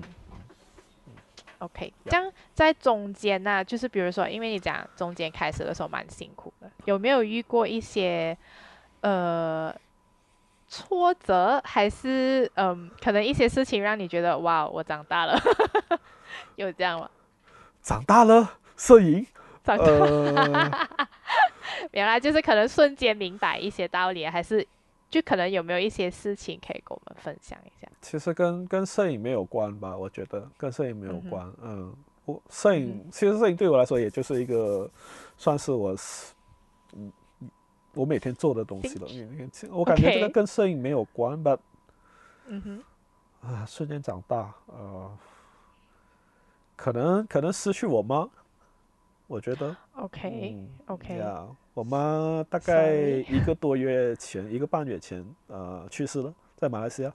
[1.58, 8.34] ，OK，这样在中间呢，就是比如说，因为你讲中间开始的时候蛮辛苦的，有没有遇过一些
[9.02, 9.70] 呃
[10.66, 15.38] 挫折，还是嗯，可能一些事情让你觉得哇，我长大了，
[16.56, 17.10] 有这样吗？
[17.82, 19.26] 长大了，摄影，
[19.62, 20.88] 长大了，
[21.92, 24.66] 原来就是可能瞬间明白一些道理，还是？
[25.08, 27.88] 就可能有没有一些事情可以跟我们分享一下？
[28.00, 31.52] 其实跟跟摄影没有关吧，我觉得跟摄影没有关。
[31.62, 34.90] 嗯，我摄影其实摄影对我来说也就是一个
[35.36, 35.96] 算是我
[36.94, 37.12] 嗯
[37.94, 39.06] 我每天做的东西了。
[39.70, 41.56] 我感觉这个跟摄影没有关吧。
[42.46, 42.84] 嗯哼。
[43.42, 45.18] 啊，瞬间长大，呃，
[46.74, 48.28] 可能可能失去我妈，
[49.26, 49.76] 我觉得。
[49.96, 51.22] OK，OK。
[51.74, 57.12] 我妈大概一个多月前，一个半月前，呃，去世了，在马来西亚。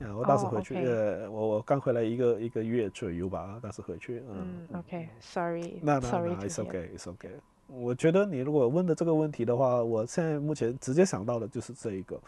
[0.00, 7.28] 啊，我当时回去，呃，我我刚回来一个一个月左右吧，当时回去，嗯，OK，Sorry，那那那，It's OK，It's OK。
[7.66, 12.20] 我觉得你如果问的这个问题的话，我现在目前直接想到的就是这一个，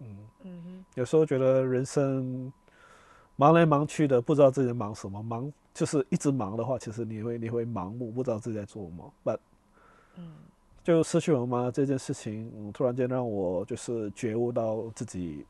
[0.00, 2.52] 嗯嗯有时候觉得人生
[3.36, 9.12] 忙来忙去的，不知道自己忙什么，忙就是一直忙的话，其实你会你会盲目，不知道自己在做什么。
[9.24, 9.38] But
[10.16, 10.32] 嗯
[10.84, 15.44] 就失去我妈这件事情，嗯，突然间让我就是觉悟到自己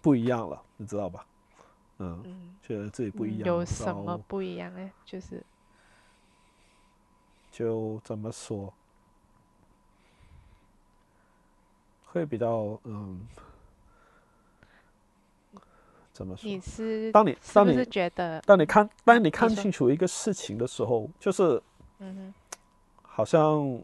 [0.00, 1.26] 不一样了，你知道吧？
[1.98, 4.90] 嗯，嗯，觉得自己不一样，有什么不一样呢？
[5.04, 5.42] 就是
[7.50, 8.72] 就怎么说，
[12.04, 13.26] 会比较嗯，
[16.18, 16.50] 怎么说？
[16.50, 21.62] 你是当你当你觉得当你看当你看清楚一个事情的时候，就是
[22.00, 22.34] 嗯
[23.04, 23.80] 好像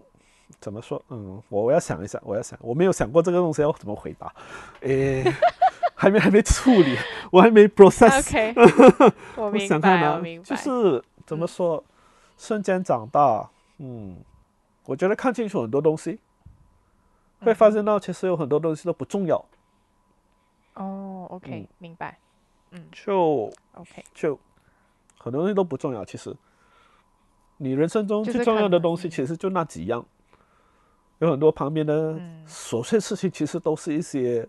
[0.59, 1.01] 怎么说？
[1.11, 4.35] 嗯，我我要想一想，我要想，我没有想过这个东西要怎么回答，
[4.81, 5.23] 诶，
[5.95, 6.97] 还没还没处理，
[7.31, 8.19] 我还没 process。
[8.19, 8.53] ，OK，
[9.41, 11.85] 我想看白，我呢明，白，就是怎么说，
[12.37, 14.17] 瞬间长大，嗯，
[14.87, 16.19] 我觉得看清楚很多东西，
[17.43, 19.37] 会嗯发现到其实有很多东西都不重要，
[20.75, 22.19] 哦嗯，OK，明白
[22.93, 24.39] 就，OK，就
[25.19, 26.05] 很多东西都不重要。
[26.05, 26.35] 其实，
[27.57, 30.05] 你人生中最重要的东西，其实就那几样。
[31.21, 34.47] 有很多旁边的嗯琐碎事情，其实都是一些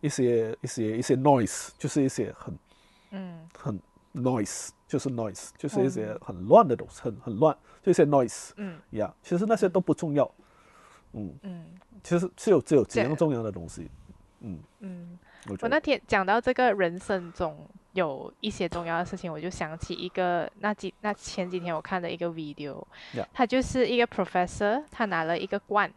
[0.00, 2.58] 一些一些一些 noise，就是一些很
[3.10, 3.80] 嗯很
[4.14, 9.12] noise，就是 noise，就是一些很乱的东西，很很乱，就一些 noise 嗯呀。
[9.22, 10.30] 其实那些都不重要，
[11.12, 11.66] 嗯，嗯
[12.04, 13.90] 其实只有只有几样重要的东西，
[14.40, 15.18] 嗯，嗯。
[15.48, 23.26] 我我那天讲到这个人生中有一些重要的事情，我就想起一个那几那前几天我看的一个 video，Yeah.
[23.32, 25.92] 他就是一个 professor，他拿了一个罐，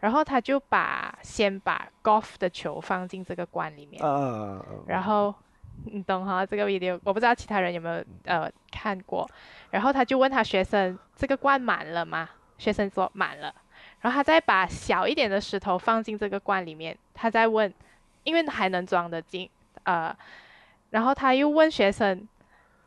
[0.00, 5.34] 然后他就把先把 golf 的球放进这个罐里面，啊，然后
[5.84, 6.44] 你懂哈？
[6.44, 9.28] 这个 video 我不知道其他人有没有呃看过，
[9.70, 12.28] 然后他就问他学生这个罐满了吗？
[12.58, 13.54] 学生说满了，
[14.00, 17.72] 然后他再把小一点的石头放进这个罐里面，他再问，
[18.26, 19.48] 因为还能装得进，
[19.84, 20.14] 呃，
[20.90, 22.28] 然后他又问学生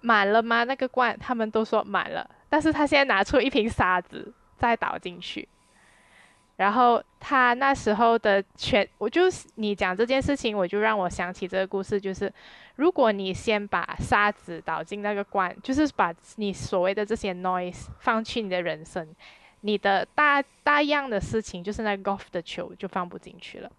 [0.01, 0.65] 满了吗？
[0.65, 5.47] 那个罐他们都说满了，但是他现在拿出一瓶沙子再倒进去。
[6.57, 9.23] 然后他那时候的全，我就
[9.55, 12.29] 你讲这件事情，我就让我想起这个故事，就是
[12.75, 19.07] 如果你先把沙子倒进那个罐，就是把你所谓的这些 noise 放去你的人生，
[19.61, 23.71] 你的大大样的事情，就是那 golf 的球就放不进去了。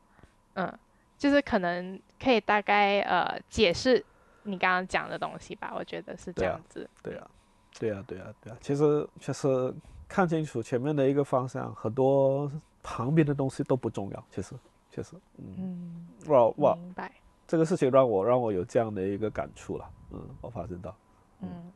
[0.55, 0.79] 嗯，
[1.21, 4.03] 就是可能可以大概呃解释
[4.45, 6.89] 你刚刚讲的东西吧，我觉得是这样子。
[7.03, 7.31] 对啊、
[7.79, 9.75] 对啊、对啊、对啊、其实其实
[10.09, 12.51] 看清楚前面的一个方向，很多
[12.83, 14.25] 旁边的东西都不重要。
[14.31, 14.55] 其实，
[14.91, 17.13] 其实，嗯，嗯，哇哇，明白。
[17.47, 19.91] 这个事情让我让我有这样的一个感触了。
[20.13, 20.97] 嗯，我发现到，
[21.43, 21.71] 嗯，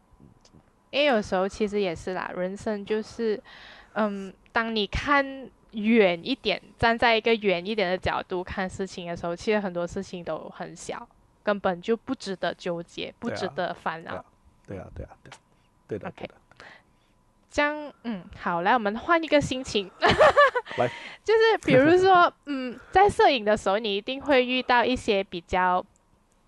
[0.90, 3.38] 因为有时候其实也是啦，人生就是，
[3.92, 5.22] 嗯，当你看
[5.74, 11.06] 远一点，站在一个远一点的角度看事情的时候，其实很多事情都很小，
[11.42, 14.24] 根本就不值得纠结，不值得烦恼。
[14.66, 15.36] 对啊对啊、对啊、
[15.86, 16.34] 对的 OK 对的。
[17.50, 19.88] 这样，嗯，好，来，我们换一个心情，
[20.78, 20.88] 来，
[21.22, 25.84] 就是比如说，嗯，在摄影的时候，你一定会遇到一些比较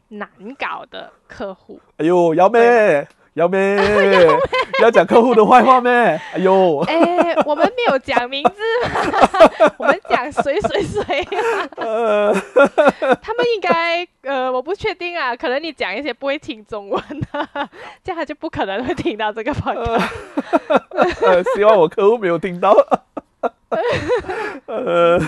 [0.08, 3.06] 难搞的客户，哎呦，幺妹，
[3.36, 3.76] 姚妹，
[4.80, 5.90] 要讲客户的坏话咩？
[6.32, 8.50] 哎呦，哎，我们没有讲名字
[8.88, 11.02] 嘛， 我们讲谁谁谁
[13.20, 16.98] 他们应该呃，我不确定啊，可能你讲一些不会听中文
[17.32, 17.48] 的，
[18.02, 20.08] 这样他就不可能会听到这个 podcast。
[21.20, 22.74] 呃希望我客户没有听到。
[24.66, 25.18] 呃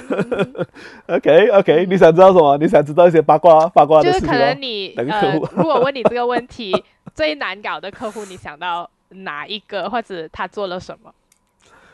[1.08, 2.56] ，OK OK，你想知道什么？
[2.58, 6.72] 你想知道一些八卦八卦的就是可事情哦能你哪个呃客户，如果问你这个问题，
[7.18, 11.12] 最难搞的客户，你想到哪一个，或者他做了什么？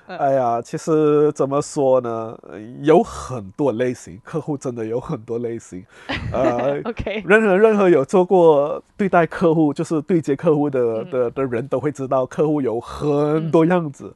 [0.06, 2.38] 哎呀，其实怎么说呢？
[2.42, 5.82] 呃有很多类型，客户真的有很多类型。
[6.30, 14.14] 呃， OK，任何任何有做过对待客户，就是对接客户的嗯的的人都会知道，客户有很多样子。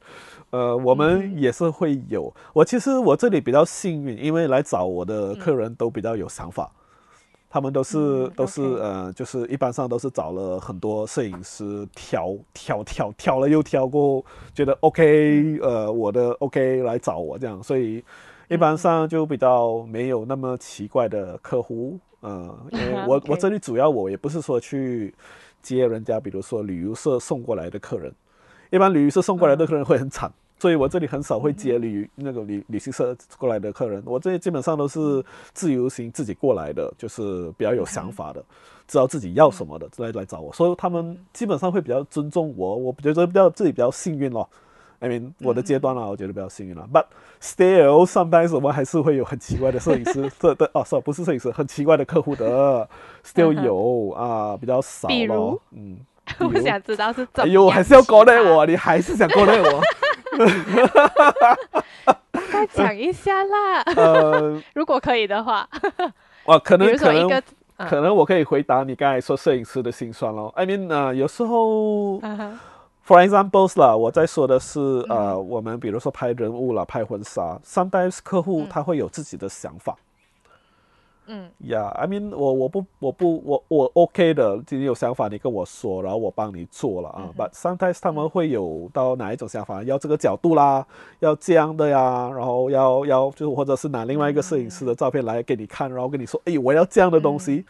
[0.50, 2.30] 呃，我们也是会有。
[2.52, 6.70] 我其实我这里比较幸运，因为来找我的客人都比较有想法，
[7.50, 18.04] 他们都是、嗯都是呃，就是一般上都是找了很多摄影师挑挑挑挑了又挑过，觉得 OK，呃，我的 OK 来找我这样，所以
[18.48, 25.14] 一般上就比较没有那么奇怪的客户，呃， 因为我我这里主要我也不是说去
[25.62, 28.12] 接人家，比如说旅游社送过来的客人，
[28.70, 30.30] 一般旅游社送过来的客人会很惨。
[30.58, 38.44] 所以我这里很少会接旅那个旅旅行社过来的客人，我这里基本上都是自由行自己过来的，就是比较有想法的，
[38.86, 44.48] 知道自己要什么的来来找我，所以他们基本上会比较尊重我，我觉得比较自己比较幸运咯。
[45.00, 46.84] I mean，我的阶段啦，我觉得比较幸运了。
[46.92, 47.04] But
[47.40, 52.88] still sometimes 我们还是会有很奇怪的摄影师，这的哦，是不是摄影师，很奇怪的客户的
[53.24, 55.60] ，still 有啊，比较少咯比如。
[55.70, 55.98] 嗯，
[56.52, 57.44] 我想知道是怎么。
[57.44, 59.80] 哎呦，还是要勾勒我，你还是想勾勒我？
[62.52, 63.82] 再讲一下啦。
[63.96, 65.68] 呃， 如果可以的话，
[66.46, 67.42] 哇，可能可能
[67.88, 70.52] 可能我可以回答你刚才说摄影师的心酸咯。
[70.56, 72.20] I mean，呃，有时候
[73.06, 79.96] ，for example 啦，我在说的是呃，我们比如说拍人物啦，拍婚纱，sometimes 客户他会有自己的想法。
[81.30, 87.28] 嗯，Yeah，I mean，我我不我不我我 OK 的，今天有想法你跟我说，然后我帮你做了啊。
[87.36, 90.86] But sometimes 他们会有到哪一种想法，要这个角度啦，
[91.20, 97.66] 要这样的呀，然后要要就是或者是拿另外一个摄影师的照片来给你看，然后跟你说，哎，我要这样的东西，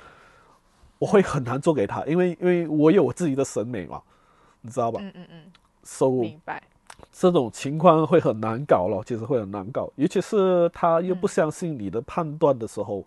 [1.00, 4.00] 我会很难做给他，因为因为我有我自己的审美嘛，
[4.60, 5.00] 你知道吧？
[5.02, 5.42] 嗯嗯嗯。
[5.82, 6.62] So 明白。
[7.12, 13.00] 这种情况会很难搞了，其实会很难搞，尤其是他又不相信你的判断的时候。
[13.00, 13.04] 嗯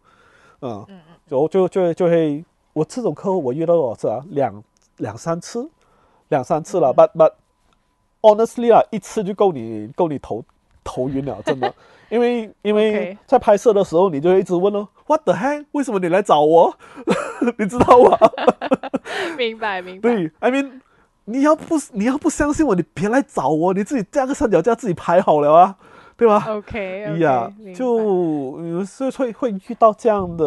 [0.61, 2.43] 嗯嗯，就就就就会，
[2.73, 4.23] 我这种客户我遇到多少次啊？
[4.29, 4.63] 两
[4.97, 5.69] 两三次，
[6.29, 6.93] 两三次了。
[6.93, 7.33] But but
[8.21, 10.43] honestly 啊，一次就够你够你头
[10.83, 11.73] 头晕了， 真的。
[12.09, 15.65] 因为因为在拍摄的时候，你就一直问哦，What the heck？
[15.71, 16.75] 为什么你来找我？
[17.57, 18.17] 你知道吗？
[19.37, 20.01] 明白明白。
[20.01, 20.81] 对，I mean，
[21.23, 25.77] 你要不你要不相信我，你别来找我，你自己架个三脚架自己拍好了啊。
[26.21, 30.45] 对吧？OK，呀，就有时会会遇到这样的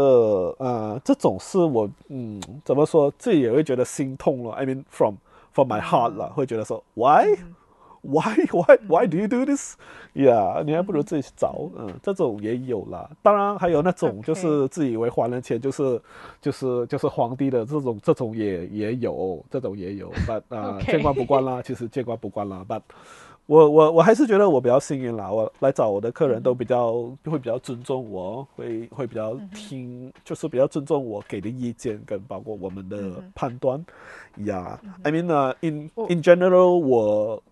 [0.60, 4.52] 呃，这种是我嗯，怎么说，自己也会觉得心痛了。
[4.52, 5.16] I mean from
[5.52, 7.26] from my heart 了，会觉得说 Why
[8.02, 9.74] why why why do you do this？
[10.12, 13.10] 呀，你还不如自己去找，嗯，这种也有啦。
[13.20, 16.00] 当然还有那种就是自以为还了钱就是
[16.40, 22.82] 就是就是皇帝的这种这种也也有，这种也有，But 啊，见怪不怪啦，其实见怪不怪啦，But。
[23.47, 33.84] 我我我还是觉得我比较幸运啦，我来找我的客人都比较会比较尊重我，会会比较听，就是比较尊重我给的意见跟包括我们的判断。
[34.47, 37.42] 呀，I mean 呢，in in general，我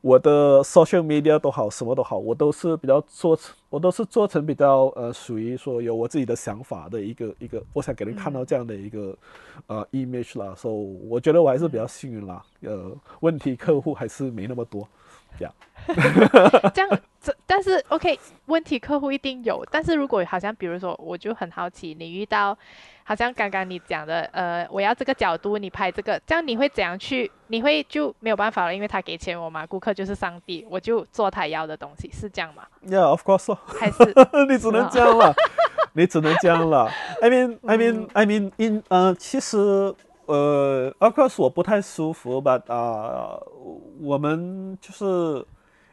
[0.00, 9.14] 我的 social media 都好，什么都好，我都是比较做成，我都是做成比较呃，属于说有我自己的想法的一个一个，我想给人看到这样的一个
[9.66, 14.88] 呃 image 啦，所以我觉得我还是比较幸运啦，呃，问题客户还是没那么多。
[15.38, 15.54] 这样，
[16.74, 19.64] 这样，这但是 OK，问题客户一定有。
[19.70, 22.56] 但是如果好像比如说，我就很好奇，你遇到
[23.04, 27.30] 好像刚刚你讲的，呃，我要这个角度，你拍这个，这样你会怎样去？
[27.46, 33.54] 你会就没有办法了，因为他给钱我嘛，顾客就是上帝，我就做他要的东西，是这样吗？Yeah，of course。
[33.66, 34.14] 还是
[34.48, 35.34] 你只能这样了，
[35.94, 36.90] 你只能这样了。
[37.22, 39.94] I mean，I mean，I mean，in，呃，其实。
[40.28, 43.40] 呃，of course 我不太舒服，but 啊，
[44.00, 45.04] 我们就是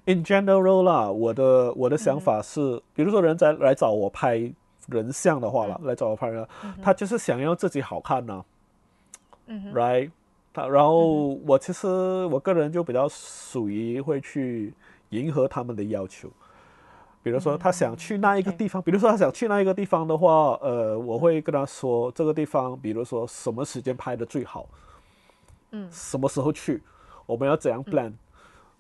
[0.06, 1.10] in general 啦。
[1.10, 4.52] 我的我的想法是，比如说人在来找我拍
[4.88, 6.46] 人像的话了，来找我拍人，
[6.84, 8.44] 他就是想要自己好看呢。
[9.48, 10.12] 嗯 Right？
[10.54, 11.88] 他然后我其实
[12.26, 14.74] 我个人就比较属于会去
[15.12, 16.30] 迎合他们的要求。
[17.26, 24.68] 比如说他想去那一个地方，比如说他想去那一个地方的话，呃，我会跟他说这个地方，比如说什么时间拍的最好，
[25.72, 26.84] 嗯，什么时候去，
[27.26, 28.14] 我们要怎样 plan，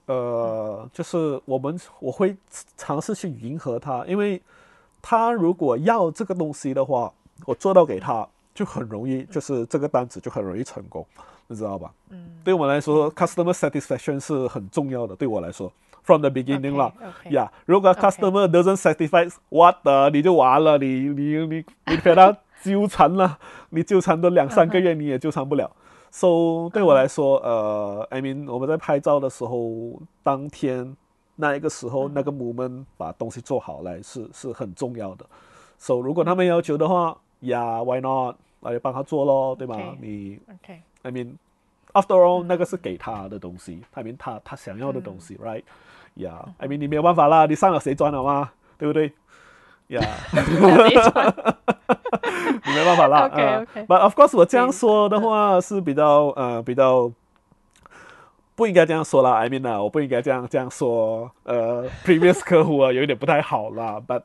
[0.05, 2.37] 呃，就是我们我会
[2.77, 4.39] 尝试去迎合他，因为
[5.01, 7.11] 他如果要这个东西的话，
[7.47, 11.03] 我做到给他就很容易，就是这个单子就很容易成功，
[11.47, 11.91] 你知道吧？
[12.09, 15.71] 嗯，对我们来说，customer satisfaction 是很重要的，对我来说。
[16.03, 16.93] From the beginning 啦
[17.25, 23.39] ，Yeah，如果 customer doesn't satisfy，what 的你就完了，你你你你陪他纠缠了，
[23.71, 25.71] 你纠缠都两三个月你也纠缠不了。
[26.11, 30.95] So 对我来说，呃，I mean 我们在拍照的时候，当天
[31.37, 35.25] 那一个时候那个 moment 把东西做好来是是很重要的。
[35.79, 38.35] So 如果他们要求的话，Yeah，why not？
[38.61, 39.75] 那就帮他做咯，对吧？
[39.99, 40.39] 你
[41.05, 41.35] ，I mean
[41.93, 48.51] after all 那个是给他的东西，I mean 他他想要的东西，right？Yeah，I mean 你没有办法啦，你上了谁赚了吗？
[48.77, 49.11] 对不对
[49.87, 50.03] ？？Yeah，，
[52.65, 53.27] 你没办法啦。
[53.31, 53.85] OK，OK。
[53.87, 57.11] But of course，我这样说的话是比较呃比较
[58.55, 59.35] 不应该这样说啦。
[59.35, 61.31] I mean 啊，我不应该这样这样说。
[61.43, 64.01] 呃，previous 客户啊，有一点不太好啦。
[64.05, 64.23] But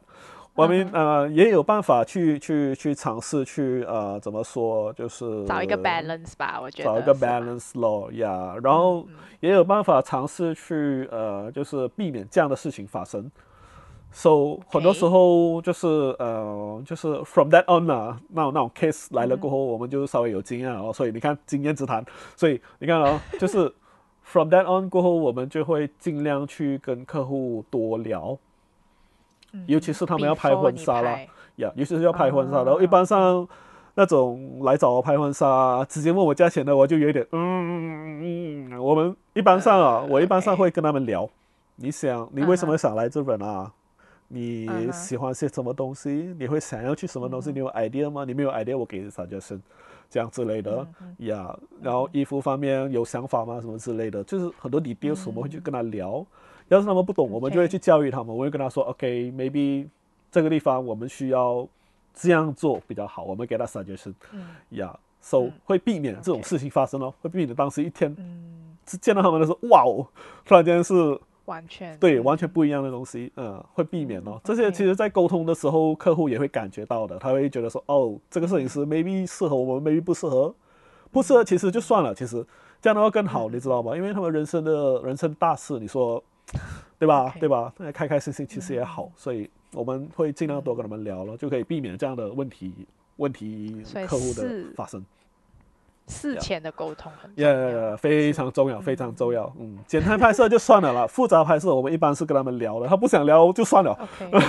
[0.60, 6.84] 我们呃也有办法去去去尝试去呃怎么说就是找一个 balance 吧，我觉得。
[6.84, 9.06] 找一个 balance 咯呀，然后
[9.40, 13.30] 也有办法尝试去呃就是避免这样的事情发生。
[14.12, 15.86] So 很多时候就是
[16.18, 22.04] 呃就是 from that on 啊，那种那种 case 来了过后，我们就稍微有经验哦，所以你看经验之谈，
[22.36, 23.72] 所以你看哦，就是
[24.22, 28.36] from that on 过后，我们就会尽量去跟客户多聊。
[29.66, 31.18] 尤其是他们要拍婚纱啦，
[31.56, 33.46] 呀，尤其是要拍婚纱，然后一般上，
[33.94, 38.78] 那种来找我拍婚纱，直接问我价钱的，我就有点嗯嗯。
[38.82, 41.28] 我们一般上啊，我一般上会跟他们聊，
[41.76, 43.72] 你想你为什么想来日本啊？
[44.28, 46.34] 你喜欢些什么东西？
[46.38, 47.50] 你会想要去什么东西？
[47.50, 48.24] 你有 idea 吗？
[48.24, 49.58] 你没有 idea，我给你 suggestion，
[50.08, 50.86] 这样之类的
[51.18, 51.58] 呀。
[51.82, 53.60] 然后衣服方面有想法吗？
[53.60, 56.24] 什么之类的，就是很多 details 我们会去跟他聊。
[56.70, 58.34] 要是他们不懂，我们就会去教育他们。
[58.34, 59.86] 我会跟他说，OK，maybe
[60.32, 61.68] 这个地方我们需要
[62.14, 63.22] 这样做比较好。
[63.24, 64.14] 我们给他 suggestion，
[64.70, 68.16] 呀，so 会避免这种事情发生哦，会避免当时一天
[68.86, 70.06] 见到他们的时候，哇哦，
[70.44, 71.20] 突然间是。
[71.46, 71.98] 完全。
[71.98, 74.40] 对，完全不一样的东西，嗯，会避免哦。
[74.44, 80.54] 这些其实，在沟通的时候，客户也会感觉到的，他会觉得说，哦，这个摄影师 maybe 适合我们，maybe 不适合，
[81.10, 82.46] 不适合其实就算了，其实
[82.80, 83.96] 这样的话更好，你知道吗？
[83.96, 86.22] 因为他们人生的人生大事，你说
[86.98, 87.34] 对吧？
[87.40, 87.72] 对吧？
[87.78, 92.72] 那开开心心其实也好，所以我们会尽量多跟他们聊了，就可以避免这样的问题
[93.16, 95.04] 问题客户的发生。
[96.06, 99.52] 事前的沟通很也非常重要，非常重要。
[99.60, 103.96] 嗯，简单拍摄就算了了，复杂拍摄我们一般是跟他们聊了，他不想聊就算了，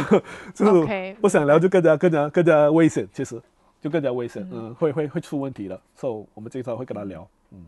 [0.55, 3.39] 就是不想聊就更加更加更加危险，其实
[3.79, 7.27] 就更加危险，嗯，会会会出问题的，所以我们经常会跟他聊。
[7.51, 7.63] 嗯，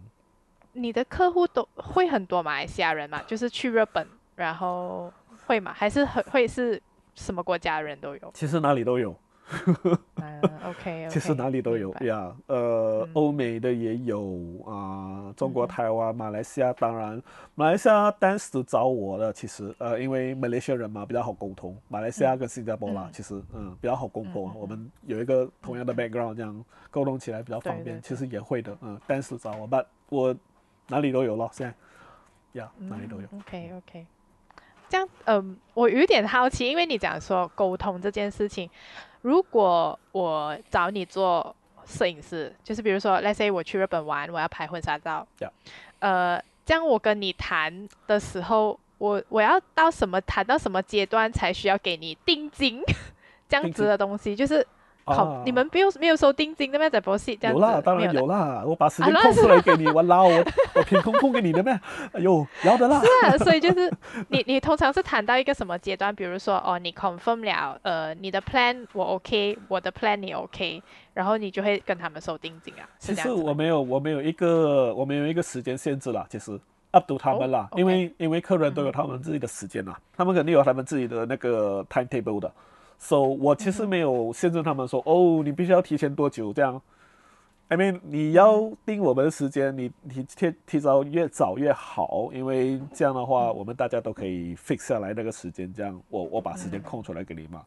[0.72, 3.22] 你的客户都会很多马来西亚人嘛？
[3.28, 5.12] 就是去日本，然后
[5.46, 5.74] 会吗？
[5.74, 6.82] 还是很会是
[7.16, 8.32] 什么国家人都有？
[8.34, 9.16] 其实哪里都有。
[10.16, 17.22] 嗯，OK， 其实哪里都有呀，呃，欧美的也有啊，中国台湾、马来西亚，当然，
[17.54, 30.34] 马来西亚当时找我的，其实呃，因为马来西亚人嘛比较好沟通，马来西亚跟新加坡啦，其实嗯比较好沟通，我们有一个同样的 background，这样沟通起来比较方便，其实也会的，嗯，当时找我，but 我
[30.88, 31.68] 哪里都有了，现
[32.54, 34.08] 在，呀，哪里都有，OK，OK。
[34.94, 38.70] 这样，嗯，我有点好奇，因为你讲说沟通这件事情，
[39.24, 45.26] 如果我找你做摄影师，就是比如说，let's say 我去日本玩，我要拍婚纱照，
[45.98, 52.84] 呃，这样我跟你谈的时候，我我要到什么谈到什么阶段才需要给你定金，
[53.50, 54.66] 这样子的东西，就是。
[55.06, 56.90] 好，你们没有没有收定金的咩？
[56.90, 60.46] 在博士这样有啦，当然有啦，我把时间空出来给你，我捞我
[60.76, 61.78] 我凭空空给你的咩？
[62.14, 63.02] 哎呦，要的啦。
[63.02, 63.92] 是啊，所以就是
[64.30, 66.14] 你你通常是谈到一个什么阶段？
[66.16, 70.82] 比如说哦，你 confirm 了，呃，你的 plan 我 OK，我的 plan 你 OK，
[71.14, 72.88] 然后你就会跟他们收定金啊。
[73.00, 76.58] 其实我没有我没有一个我没有一个时间限制啦，其实
[76.92, 82.50] up to 他们啦，因为因为客人都有他们自己的时间啦，他们肯定有他们自己的那个 timetable 的。
[83.04, 86.82] So 我其实没有限制他们说哦，你必须要提前多久这样。
[87.68, 97.62] I mean 你要定我们的时间，你提提提早越早越好，因为这样的话我们大家都可以 fix 下来那个时间，这样我我把时间空出来给你嘛。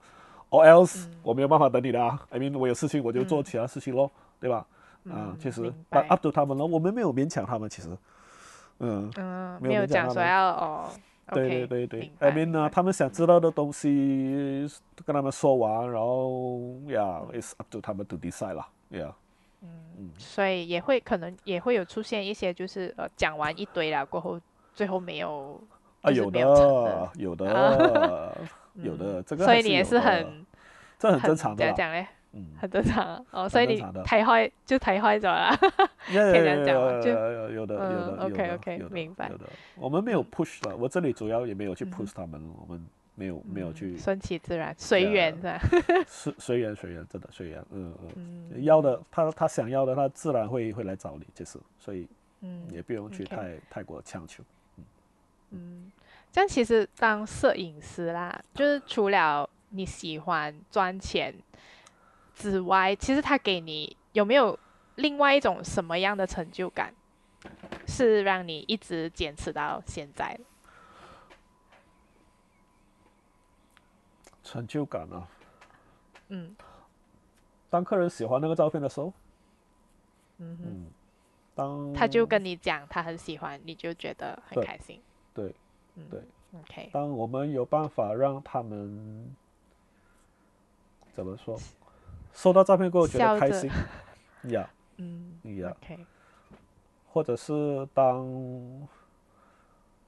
[0.49, 2.19] Or else 我没有办法等你的啊。
[2.31, 4.11] I mean 我有事情我就做其他事情咯，
[4.41, 4.67] 对吧？
[5.11, 7.91] 啊，其实 up to 他们了，我们没有勉强他们，其实，
[8.79, 10.89] 嗯嗯，没有讲说要哦。
[11.33, 14.69] 对对对对，I mean 呢，他们想知道的东西
[15.05, 19.13] 跟他们说完，然后，Yeah，it's up to 他们 to decide 啦，Yeah。
[19.63, 24.41] 嗯，所以也会可能也会有出现一些，就是呃讲完一堆了过后，
[24.75, 25.61] 最后没有，
[26.03, 26.41] 啊有的
[27.17, 28.39] 有的
[28.75, 30.47] 有的这个，所以你也是很，
[30.99, 31.73] 这很正常的。
[31.73, 32.07] 讲嘞？
[32.59, 35.57] 很正常哦，所以你太坏就太坏走了，
[36.07, 37.11] 可以这样讲就
[37.51, 39.29] 有的有的，OK OK，明白。
[39.29, 42.85] 有的，我们没有 push 了，我这里主要也没有去 push 他们，我们
[43.15, 45.61] 没有没有去顺其自然，随缘是吧？
[46.07, 52.07] 随随缘随缘，真的随缘，嗯嗯，要的他他想要的，他自然会会来找你，就是，所以
[52.43, 54.43] 嗯，也不用去太太过强求，
[54.77, 54.85] 嗯。
[55.53, 55.93] 嗯，
[56.31, 61.35] 这样其实当摄影师啦，就是除了你喜欢赚钱。
[62.37, 64.57] 之外，其实他给你有没有
[64.97, 66.95] 另外一种什么样的成就感，
[67.89, 70.39] 是让你一直坚持到现在？
[74.45, 75.27] 成就感啊，
[76.29, 76.55] 嗯，
[77.69, 79.13] 当客人喜欢那个照片的时候，
[80.39, 80.87] 嗯哼，
[81.55, 85.03] 当他就跟你讲他很喜欢，你就觉得很开心，
[85.35, 85.53] 对，
[86.09, 86.23] 对
[86.61, 86.91] ，OK。
[86.93, 89.35] 当我们有办法让他们
[91.13, 91.59] 怎么说？
[92.37, 93.71] 收到照片过后觉得开心，
[94.51, 94.69] 呀，
[94.99, 95.75] 嗯，呀，
[97.09, 98.29] 或者是当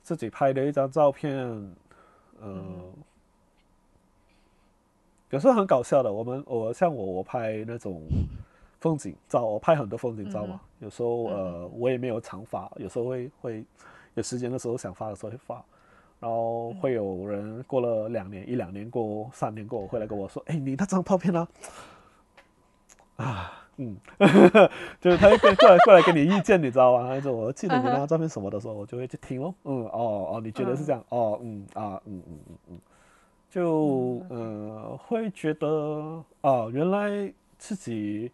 [0.02, 1.34] 自己拍的一张照片，
[2.42, 2.92] 嗯，
[5.30, 6.12] 有时候很搞笑的。
[6.12, 8.02] 我们我像我我拍那种
[8.78, 10.60] 风景照，我拍很多风景照嘛。
[10.80, 13.64] 有时候呃我也没有常发，有时候会会
[14.12, 15.64] 有时间的时候想发的时候会发，
[16.20, 21.40] 然后会有人过了两年一两年过三年过回来跟我说，哎，你那张照片呢？
[21.40, 21.48] 啊，
[23.80, 23.96] 嗯，
[25.00, 27.08] 就是他会跟过来过来给你意见，你知道吗？
[27.08, 31.04] 他说我记得你那张照片什么的时候，我就会去听咯，嗯，哦哦，你觉得是这样？
[31.10, 32.78] 哦，嗯啊，嗯嗯嗯嗯，
[33.48, 35.66] 就呃会觉得
[36.40, 38.32] 哦，原来自己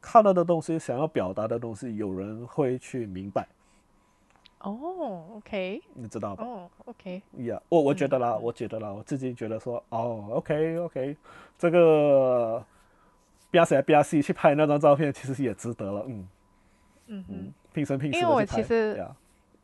[0.00, 3.46] 看到的东西，想要表达的东西，有人会去明白。
[4.60, 6.44] 哦，OK，你知道吧？
[6.44, 11.16] 哦，OK，呀，我我觉得啦，我觉得啦，我自己觉得说，哦，OK OK，
[11.58, 12.64] 这个。
[13.58, 16.04] 吧唧吧唧去拍那张照片，其实也值得了。
[16.08, 16.28] 嗯
[17.06, 19.02] 嗯嗯，拼生拼死因为我其实，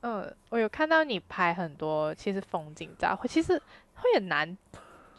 [0.03, 3.61] 嗯，我有看到你拍很多，其实风景照，其实
[3.95, 4.57] 会很难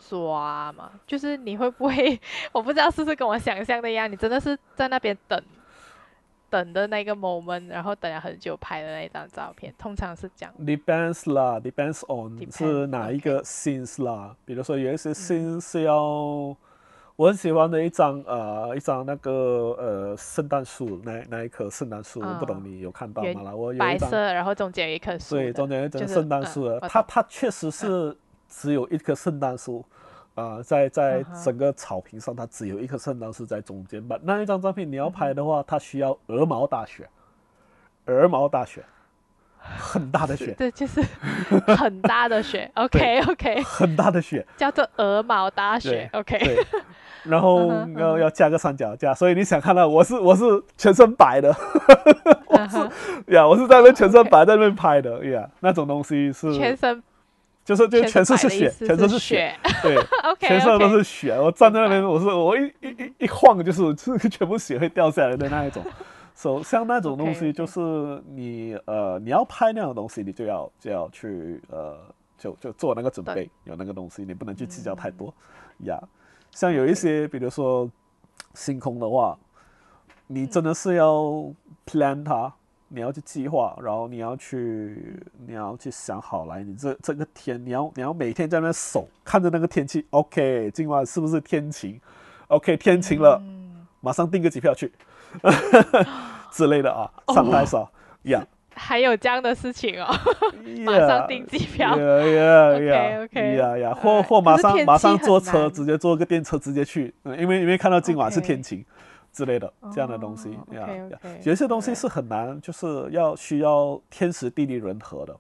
[0.08, 0.92] 抓嘛。
[1.06, 2.20] 就是你会不会，
[2.54, 5.44] 我不知道是不是跟我想象的一样，你真的是在那边等，
[6.50, 10.54] 等的那个 moment，然后等了很久拍的那张照片，通常是这样。
[10.60, 14.36] Depends 啦，Depends on 是哪一个 scene 啦。
[14.46, 16.56] 比如说有一些是要。
[17.16, 19.32] 我很喜欢的一张呃，一张那个
[19.78, 23.54] 呃圣诞树，那那一棵圣诞树，我不懂你有看到吗？
[23.54, 26.80] 我有白色，然后中间有一棵树，对，中间有一棵圣诞树。
[26.80, 28.16] 它它确实是
[28.48, 29.86] 只有一棵圣诞树，
[30.36, 34.02] 啊，在在整个草坪上，它只有一棵圣诞树在中间。
[34.08, 34.18] 吧。
[34.24, 37.08] 那一张照片你要拍的话，它需要鹅毛大雪，
[38.06, 38.84] 鹅毛大雪，
[39.62, 41.02] 很大的雪，对，就是
[41.78, 42.70] 很大的雪。
[42.76, 46.10] OK OK，很大的雪，叫做鹅毛大雪。
[46.14, 46.58] OK。
[47.24, 50.44] 然后要要加个三脚架，所以你想看到我是我是
[50.76, 51.56] 全身白的，
[52.50, 52.78] 我是
[53.36, 57.04] 呀，我是在那全身白在那边拍的呀，那种东西是全身，
[57.64, 65.86] 就是就全身是雪，全身是雪， 对，OK，，全身都是雪，我站在那边，我是我一一一一晃就是是全部雪会掉下来的那一种，
[66.42, 67.80] 所像那种东西就是
[68.26, 72.00] 你呃你要拍那种东西，你就要就要去呃
[72.36, 75.32] 就就做那个准备，有那个东西，你不能去计较太多
[75.86, 76.02] 呀。
[76.50, 77.88] 像有一些，比如说
[78.56, 79.38] 星空的话，
[80.26, 81.16] 你真的是要
[81.86, 82.52] plan 它，
[82.88, 92.02] 你要去计划，然后你要去，你要去想好来，你这这个天，你要你要每天在那守，看着那个天气，OK，今晚是不是天晴
[92.48, 93.40] ？OK，天晴了，
[94.00, 94.92] 马上订个机票去
[96.52, 97.92] 之类的啊，上台少
[98.24, 98.46] 呀。
[98.74, 100.08] 还有这样的事情哦，
[100.86, 108.84] 马上订机票，呀呀呀，OK 呀呀，或或马上马上坐车，直接坐个电车直接去，嗯，因为因为看到今晚是天晴
[109.34, 110.88] 之类的这样的东西呀，
[111.44, 115.38] 有些东西是很难，就是要需要天时地利人和的，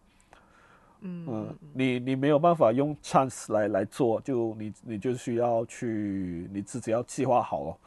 [0.99, 1.47] 嗯。
[1.73, 7.77] 你你没有办法用 chance 来来做，就你你就需要去你自己要计划好了，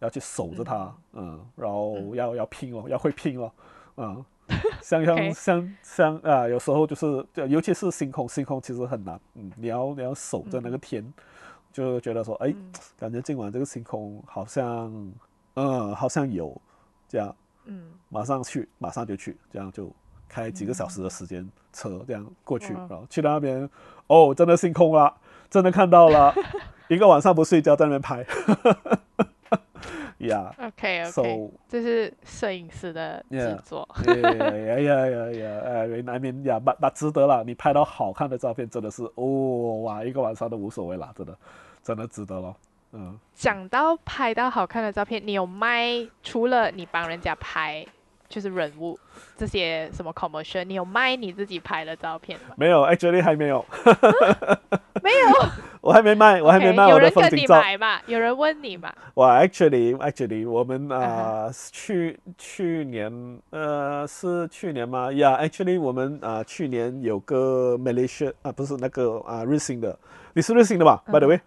[0.00, 3.50] 要去守着它，嗯，然后要要拼哦，要会拼哦，
[3.96, 4.24] 嗯。
[4.80, 9.20] 像像像像啊，有时候就是，尤其是星空，星空其实很难。
[9.34, 11.12] 嗯，你要你要守着那个天，
[11.72, 12.54] 就觉得说，哎，
[12.96, 15.12] 感觉今晚这个星空好像，
[15.54, 16.56] 嗯，好像有
[17.08, 17.34] 这样。
[17.64, 19.90] 嗯，马上去，马上就去，这样就
[20.28, 23.68] 开几个小时的时间车，这样过去，然后去到那边，
[24.06, 25.12] 哦，真的星空了，
[25.50, 26.32] 真的看到了，
[26.88, 28.24] 一个晚上不睡觉在那边拍。
[30.20, 33.86] Yeah，OK，OK，这是摄影师的制作。
[34.06, 34.14] 哎
[34.80, 35.60] 呀呀呀！
[35.62, 37.44] 哎，难免呀，那那值得了。
[37.44, 41.38] 你拍到好看的照片，真的是哦哇，一个晚上都无所谓了，真的，
[41.82, 42.56] 真的值得了。
[42.92, 43.18] 嗯。
[43.34, 46.08] 讲到拍到好看的照片，你有卖？
[46.22, 47.86] 除了你帮人家拍，
[48.28, 48.98] 就是人物
[49.36, 52.54] 这些什么 commercial，你有卖你自己拍的照片吗？
[52.56, 53.64] 没有，actually 还没有。
[55.02, 55.48] 没有。
[55.80, 57.54] 我还没卖，我还没卖我的风景照。
[57.54, 58.00] 有人跟你买嘛？
[58.06, 58.92] 有人问你嘛？
[59.14, 69.96] 我 actually actually 我们啊去去年呃是去年吗？Yeah，actually 我们啊去年有个 Malaysia 啊不是那个啊瑞幸的，
[70.32, 71.40] 你是瑞幸的吧？By the way。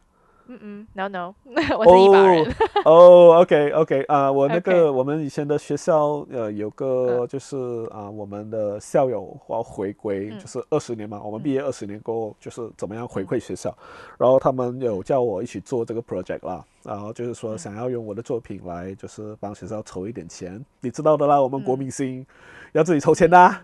[0.50, 0.60] 嗯。
[0.62, 1.34] 嗯，no no，
[1.78, 2.56] 我是一般人。
[2.84, 7.56] 哦，OK OK，啊，我那个 我们以前的学校呃有个就是
[7.92, 13.74] 啊我们的校友要回归，就是二十年嘛，我们毕业二十年过后就是怎么样回馈学校，
[14.18, 22.26] 然后他们有叫我一起做这个 project 啦，然后就是说想要用我的作品来就是帮学校筹一点钱，你知道的啦，我们国民星
[22.74, 23.56] 要自己筹钱的。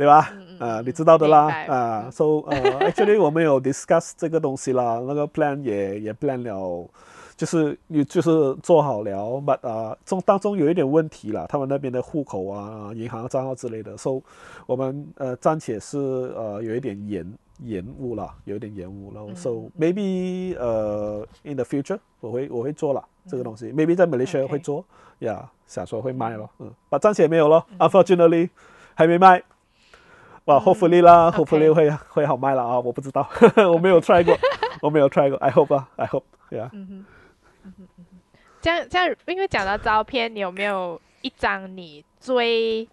[0.00, 0.32] 对吧？
[0.58, 2.56] 啊，你知道的啦，啊，so 呃，
[2.90, 6.88] actually 我们有 discuss 这个东西啦，那个 plan 也也 plan 了，
[7.36, 14.22] 就是你就是做好了，but 啊中当中有一点问题啦，他们那边的户口啊、银行账号之类的，so
[14.64, 17.34] 我们呃暂且是呃有一点延
[17.64, 24.82] 延误了，有一点延误了，so maybe 呃 in the future 我会我会做了这个东西，maybe 在 Malaysia 会做，
[25.18, 28.48] 呀，想说会卖咯，嗯，把暂且没有了，unfortunately
[28.94, 29.42] 还没卖。
[30.46, 32.80] 哇，，Hopefully 啦，，Hopefully 会会好卖了啊！
[32.80, 33.28] 我不知道，
[33.72, 34.36] 我没有 try 过，
[34.82, 36.70] 我没有 try 过，I hope 啊，I hope，对啊。
[38.60, 42.88] 这样这样，因为讲到照片，你有没有一张你最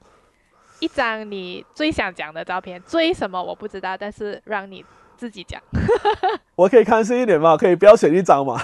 [0.79, 2.81] 一张你最想讲的照片？
[2.85, 4.85] 最什么我不知道，但是让你
[5.15, 5.61] 自己讲。
[6.55, 7.55] 我可以看细一点吗？
[7.57, 8.59] 可以不要选一张吗？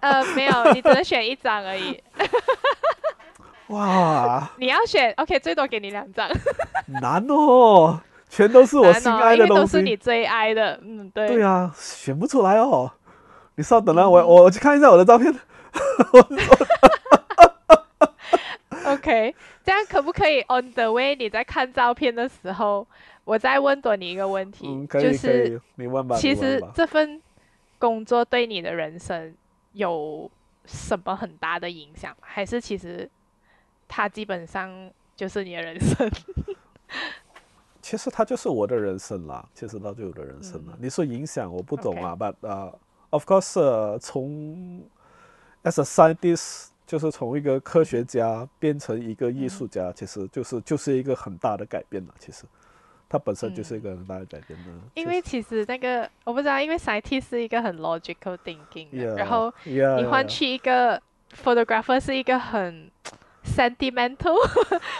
[0.00, 2.02] 呃，没有，你只能选一张而已。
[3.68, 6.28] 哇，你要选，OK，最多给你两张。
[7.00, 9.96] 难哦，全都是我心爱的东因为都是你。
[9.96, 10.78] 最爱的。
[10.82, 11.28] 嗯，对。
[11.28, 12.90] 对啊，选不出来哦。
[13.56, 15.32] 你稍等啊，我我我去看一下我的照片。
[18.86, 19.34] OK，
[19.64, 21.14] 这样可不可以 on the way？
[21.14, 22.86] 你在看照片的时候，
[23.24, 26.16] 我再问多你一个问题，嗯，可以就是以，你问吧。
[26.16, 27.22] 其实这份
[27.78, 29.34] 工作对你的人生
[29.72, 30.30] 有
[30.66, 32.14] 什么很大的影响？
[32.20, 33.08] 还是其实
[33.88, 34.70] 它基本上
[35.16, 36.10] 就是你的人生？
[37.82, 40.72] 其实它就是我的人生啦，其实它就是我的人生啦。
[40.72, 42.78] 嗯你说影响，我不懂啊，but 呃、
[43.10, 44.82] of course，、呃、从
[45.64, 52.14] as a scientist，就是从一个科学家变成一个艺术家，其实就是就是一个很大的改变了。
[52.18, 52.44] 其实
[53.06, 54.70] 它本身就是一个很大的改变的。
[54.94, 61.00] 因为其实那个我不知道，因为 scientist 是一个很 logical thinking 的 Yeah，然后你换去一个
[61.44, 62.90] photographer 是一个很
[63.44, 64.34] sentimental，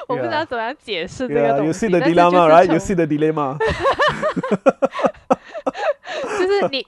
[0.07, 1.86] 我不知道怎么样解释这个 you 西。
[1.86, 2.66] see the 但是就 dilemma, 是 right?
[2.66, 3.59] 从 You see the dilemma.
[6.38, 6.86] 就是你，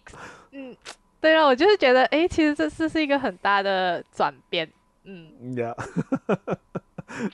[0.53, 0.77] 嗯，
[1.21, 4.71] 对啊，我就是觉得，哎，其实这是是一个很大的转变，
[5.05, 5.75] 嗯 Yeah.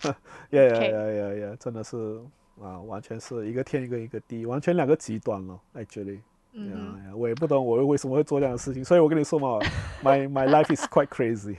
[0.02, 0.14] yeah,
[0.50, 0.92] yeah, Okay.
[0.92, 1.56] yeah, yeah, yeah.
[1.56, 2.20] 真的是
[2.60, 5.58] 啊，完全是一个天一个一个地，完全两个极端了。
[5.74, 6.20] Actually.
[6.54, 9.58] 嗯 Yeah, yeah, 我也不懂我为什么会做这样的事情，所以我跟你说嘛
[10.02, 11.56] ，my my life is quite crazy，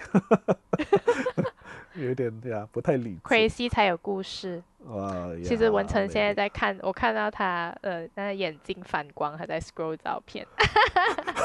[1.96, 3.22] 有点对啊，不太理智。
[3.22, 4.62] ，crazy 才有故事。
[4.86, 5.14] 哇，
[5.44, 10.46] 其实文成现在在看，我看到他呃，那个眼睛反光，还在 scroll 照片。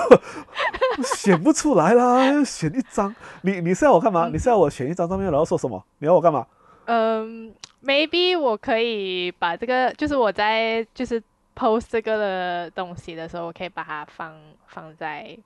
[1.17, 3.15] 选不出来啦，要选一张。
[3.43, 4.29] 你你是要我干嘛？
[4.29, 5.85] 嗯你是要我选一张照片，然后说什么？
[5.99, 6.47] 你要我干嘛？
[6.87, 11.23] 嗯，maybe 我可以把这个，就是我在就是
[11.55, 14.35] post 这个的东西的时候，我可以把它放
[14.67, 15.37] 放在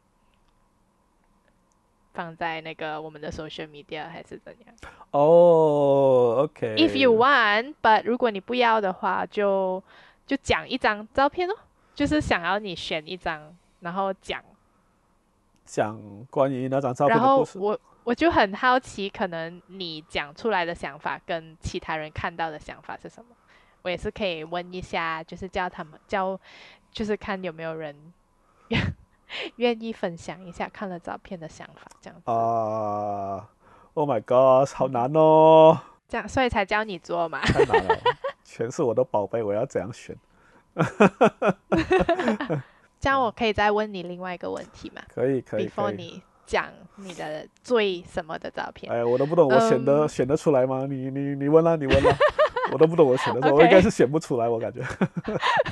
[2.13, 4.75] 放在那个我们的 social media 还是怎样
[5.11, 6.77] 哦，OK。
[6.77, 9.83] ？If you want，but 如果你不要的话，就
[10.27, 11.55] 就讲一张照片哦，
[11.95, 14.43] 就是想要你选一张，然后讲，
[15.65, 16.01] 讲
[16.31, 17.59] 关于那张照片然的故事。
[17.59, 23.35] 后我我就很好奇，可能你讲出来的想法跟其他人看到的想法是什么？
[23.83, 26.39] 我也是可以问一下，就是叫他们叫，
[26.93, 28.13] 就是看有没有人
[29.57, 33.49] 愿愿意分享一下看了照片的想法，这样子，啊
[33.95, 35.78] ，Oh my God，好难哦，
[36.09, 37.41] 这样所以才教你做嘛。
[37.41, 37.99] 太难了，
[38.45, 40.16] 全是我的宝贝，我要怎样选？
[43.01, 45.91] 这样我可以再问你另外一个问题吗可以，可以，？before。
[45.91, 46.66] 你讲
[46.97, 48.93] 你的最什么的照片？
[48.93, 50.87] 哎，我都不懂，我选得嗯选得出来吗？
[50.89, 52.16] 你你你问啦，你问啦，
[52.73, 54.81] 我都不懂，我选的 时候，我应该是选不出来，我感觉。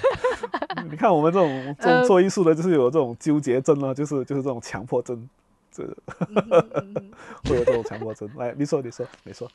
[0.90, 5.28] 你看我们这种这种呃做艺术的，就是有这种纠结症啊，就是就是这种强迫症，
[5.70, 5.84] 这
[7.48, 8.28] 会有这种强迫症。
[8.36, 9.50] 来，你说，你说，你说。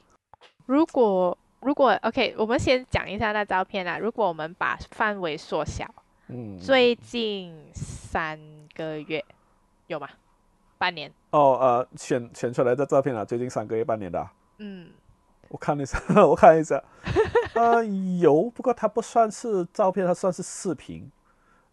[0.65, 3.97] 如果如果 OK，我们先讲一下那照片啊。
[3.97, 5.85] 如果我们把范围缩小，
[6.27, 8.39] 嗯，最近三
[8.75, 9.23] 个月
[9.87, 10.07] 有吗？
[10.77, 11.11] 半年？
[11.31, 14.89] 哦呃，选选出来的照片啊，最近三个月、半年的啊、嗯，
[15.55, 15.97] 我看一下，
[16.27, 16.83] 我看一下，
[17.55, 17.81] 呃，
[18.19, 21.09] 有，不过它不算是照片，它算是视频。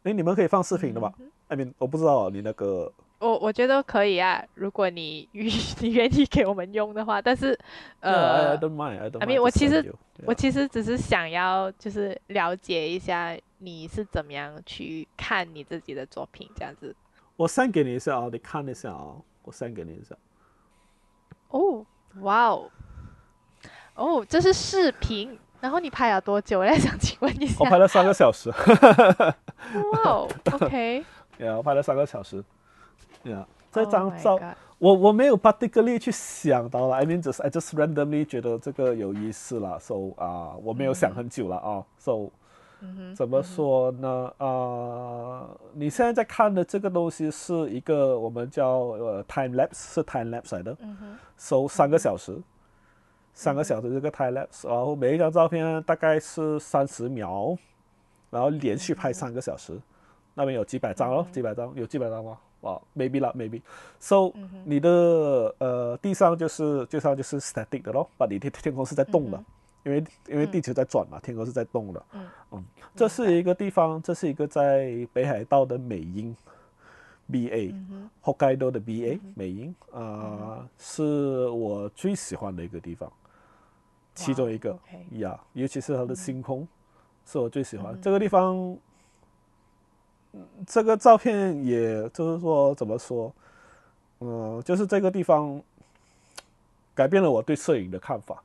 [0.05, 5.49] 哎，你们可以放视频的吗嗯？I mean，我不知道你那个我我觉得可以啊，如果你愿
[5.83, 7.21] 你愿意给我们用的话。
[7.21, 7.59] 但是
[7.99, 9.01] 呃 mind.
[9.01, 9.37] I don't I mind.
[9.37, 9.93] mean，我其实
[10.25, 16.95] 我其实只是想要就是了解一下你是怎么样去看你自己的作品这样子。
[17.35, 20.15] 我 send 给你一下啊，你看一下啊，我 send 给你一下。
[21.49, 21.85] 哦，
[22.21, 22.71] 哇哦，
[23.95, 25.39] 哦，这是视频。
[25.61, 26.59] 然后你拍了多久？
[26.59, 27.57] 我在想请问一下。
[27.61, 28.51] 我拍了三个小时。
[28.51, 31.05] 哇哦，OK。
[31.39, 32.43] yeah, 我拍了三个小时。
[33.25, 34.41] Yeah，这 Oh 张照
[34.79, 42.29] 我我没有 particularly 去想到了，I mean just I just randomly 觉得这个有意思了，so 啊、我没有想很久了啊，so
[43.15, 44.33] 怎么说呢？
[44.39, 52.37] 啊、你现在在看的这个东西是一个我们叫呃 time lapse，是 time lapse 来的，嗯哼，收三个小时，
[53.33, 57.57] 三个小时这个 time lapse，然后每一张照片大概是三十秒，
[58.31, 59.79] 然后连续拍三个小时，
[60.35, 62.39] 那边有几百张哦，几百张，有几百张吗？
[62.61, 63.61] 哇，maybe 啦，maybe。
[63.99, 64.89] So、嗯你的
[65.59, 69.45] 呃地上就是地上就是 static 的咯，把你的天空是在动的，嗯
[69.85, 72.03] 因为因为地球在转嘛，天空是在动的。
[72.13, 72.65] 嗯嗯，
[72.95, 76.35] 这是一个地方，这是一个在北海道的美瑛。
[77.31, 77.75] B A，
[78.23, 83.11] 北海道的 B A 美瑛啊，是我最喜欢的一个地方，
[84.15, 84.79] 其中一个
[85.13, 86.67] 呀，尤其是它的星空，
[87.27, 88.77] 是我最喜欢这个地方。
[90.67, 93.31] 这个照片也就是说怎么说，
[94.21, 95.63] 嗯，就是这个地方
[96.95, 98.43] 改变了我对摄影的看法。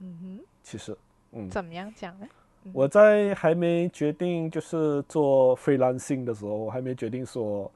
[0.00, 0.94] 嗯哼，其实，
[1.32, 2.28] 嗯，怎么样讲呢？
[2.74, 7.72] 我在还没决定就是做 freelancing 的时候，我还没决定说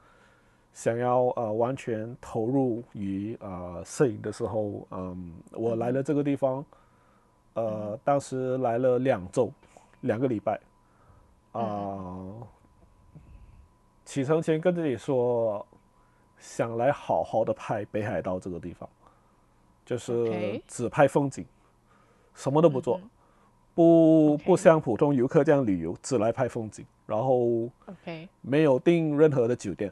[0.73, 6.65] 想要呃完全投入于呃摄影的时候，嗯，我来了这个地方，
[7.53, 9.51] 呃，当时来了两周，
[10.01, 10.59] 两个礼拜，
[11.51, 12.17] 啊，
[14.05, 15.65] 启程前跟自己说，
[16.37, 18.89] 想来好好的拍北海道这个地方，
[19.85, 21.45] 就是只拍风景，
[22.33, 22.99] 什么都不做。
[23.73, 27.69] 不不像普通游客这样旅游，只来拍风景，然后
[28.41, 29.91] 没有订任何的酒店。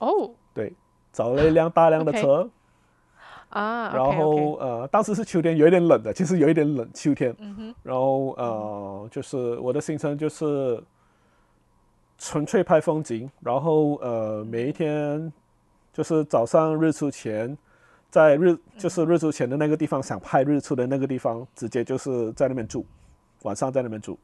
[0.00, 0.74] 哦，对，
[1.12, 2.50] 找了一辆大辆的车。
[3.48, 7.34] 啊，然后呃，当时是秋天，有一点冷的，其实有一点冷，秋天。
[7.82, 10.82] 然后呃，就是我的行程就是
[12.18, 15.32] 纯粹拍风景，然后呃，每一天
[15.92, 17.56] 就是早上日出前。
[18.10, 22.84] 在日就是日出前的那个地方，想拍日出的那个地方，直接就是在那边住，
[23.42, 24.18] 晚上在那边住。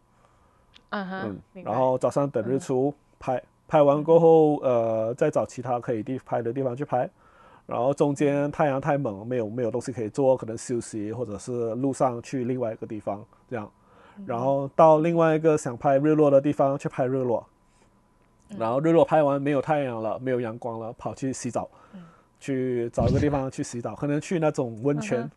[0.91, 7.09] 嗯哼，然后早上等日出拍，拍完过后，呃，再找其他可以地拍的地方去拍。
[7.67, 13.71] 然后中间太阳太猛，没有没有东西可以做，可能休息，或者是路上去另外一个地方这样。
[14.25, 17.47] 然后到另外一个想拍日落的地方去拍日落。
[18.57, 21.69] 然后日落拍完没有太阳了，没有阳光了，跑去洗澡。
[22.39, 25.29] 去找一个地方去洗澡，可能去那种温泉，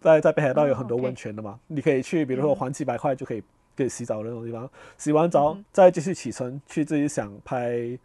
[0.00, 3.42] 在在北海道有很多温泉的嘛，你可以去，比如说还几百块就可以
[3.76, 7.98] 可以洗澡的那种地方，洗完澡再继续启程去自己想拍，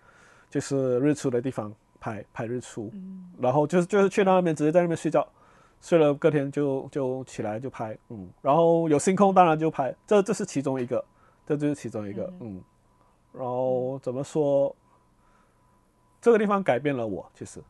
[0.49, 2.91] 就是日出的地方拍拍日出，
[3.39, 5.27] 然后就是就是去那边直接在那边睡觉，
[5.81, 11.03] 睡了隔天就就起来就拍，嗯，然后有星空当然就拍，这这是其中一个，
[11.45, 12.61] 这就是其中一个，嗯，
[13.33, 14.75] 然后怎么说，
[16.21, 17.61] 这个地方改变了我其实。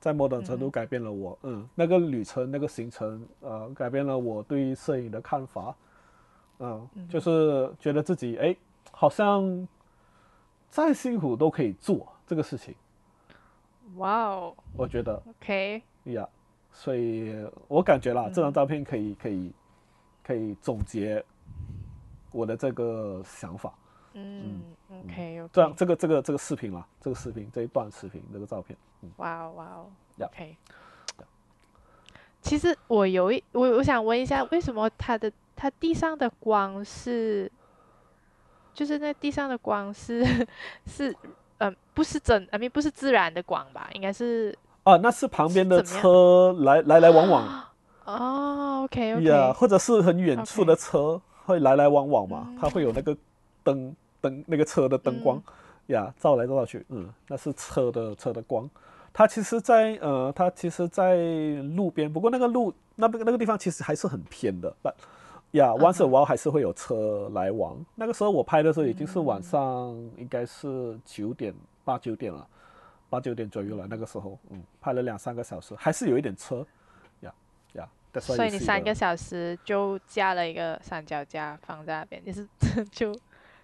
[0.00, 5.74] 在某种程度改变了我，嗯，那个旅程那个行程，呃，改变了我对摄影的看法，
[6.58, 8.56] 嗯，就是觉得自己哎，
[8.90, 9.66] 好像
[10.68, 12.74] 再辛苦都可以做这个事情。
[13.96, 16.28] 哇哦，我觉得，OK，呀，
[16.72, 17.34] 所以
[17.68, 19.52] 我感觉啦，这张照片可以可以
[20.22, 21.24] 可以总结
[22.32, 23.72] 我的这个想法。
[24.14, 28.76] 嗯，OK，这样这个这个这个视频啦，这个视频这一段视频这个照片，
[29.16, 29.90] 哇哦哇哦
[30.20, 30.56] ，OK。
[32.40, 35.32] 其实我有一我我想问一下，为什么他的
[35.64, 37.50] 它地上的光是，
[38.74, 40.22] 就是那地上的光是
[40.86, 41.16] 是
[41.56, 43.88] 嗯不是真，啊，不是自然的光吧？
[43.94, 47.64] 应该是啊，那是旁边的车来来来往往。
[48.04, 49.24] 哦，OK OK。
[49.24, 53.16] 呀，或者是很远处的车会来来往往嘛，它会有那个
[53.62, 53.96] 灯。
[54.20, 55.42] 灯那个车的灯光
[55.86, 58.68] 呀，照来照去，嗯，那是车的车的光。
[59.14, 61.16] 它其实，在呃，它其实，在
[61.76, 64.74] 路边，不过那个路那边那个地方其实还是很偏的。
[64.82, 64.90] 不
[65.54, 67.76] 呀，once a while 还是会有车来往。
[67.94, 72.44] 那个时候我拍的时候已经是晚上，应该是九点八九点了，
[73.08, 73.86] 八九点左右了。
[73.88, 76.66] 那个时候，嗯，拍了两三个小时，还是有一点车，
[77.20, 77.32] 呀
[77.74, 77.88] 呀。
[78.20, 82.46] 所以你三个小时就架了一个三脚架放在那边，你是
[82.90, 83.12] 就。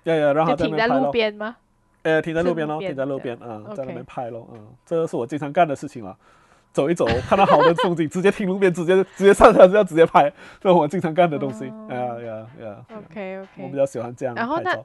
[0.05, 1.57] 呀呀，然后停在路边吗？
[2.03, 6.17] 呃，停在路边喽，停在路边，嗯，在那边拍喽，嗯，这是我经常干的事情了。
[6.73, 11.67] 走一走，看到好的风景，直接停路边，直接直接上车，就要直接拍，这是我经常干的东西。
[11.67, 14.35] 呀呀呀！OK OK，我比较喜欢这样。
[14.35, 14.77] 然后那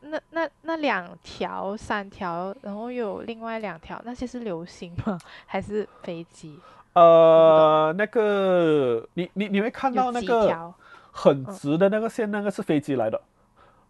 [0.00, 5.18] 那那那两条、三条，然后有另外两条，那些是流星吗？
[5.46, 6.58] 还是飞机？
[6.92, 10.72] 呃，那个你你你会看到那个
[11.10, 13.20] 很直的那个线，那个是飞机来的。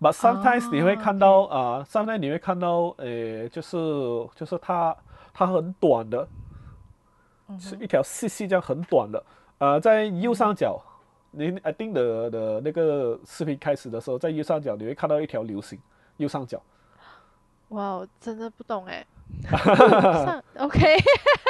[0.01, 3.77] But sometimes 你会看到啊，sometimes 你会看到，诶，就是
[4.35, 4.95] 就是它
[5.33, 6.27] 它很短的，
[7.59, 9.25] 是一条细细这样很短的，
[9.59, 10.81] 呃，在右上角，
[11.31, 15.79] 你 I think 的的那个视频开始的时候，在右上角你会看到一条流星，
[16.17, 16.61] 右上角。
[17.69, 19.05] 哇，真的不懂 哎。
[20.59, 20.97] OK，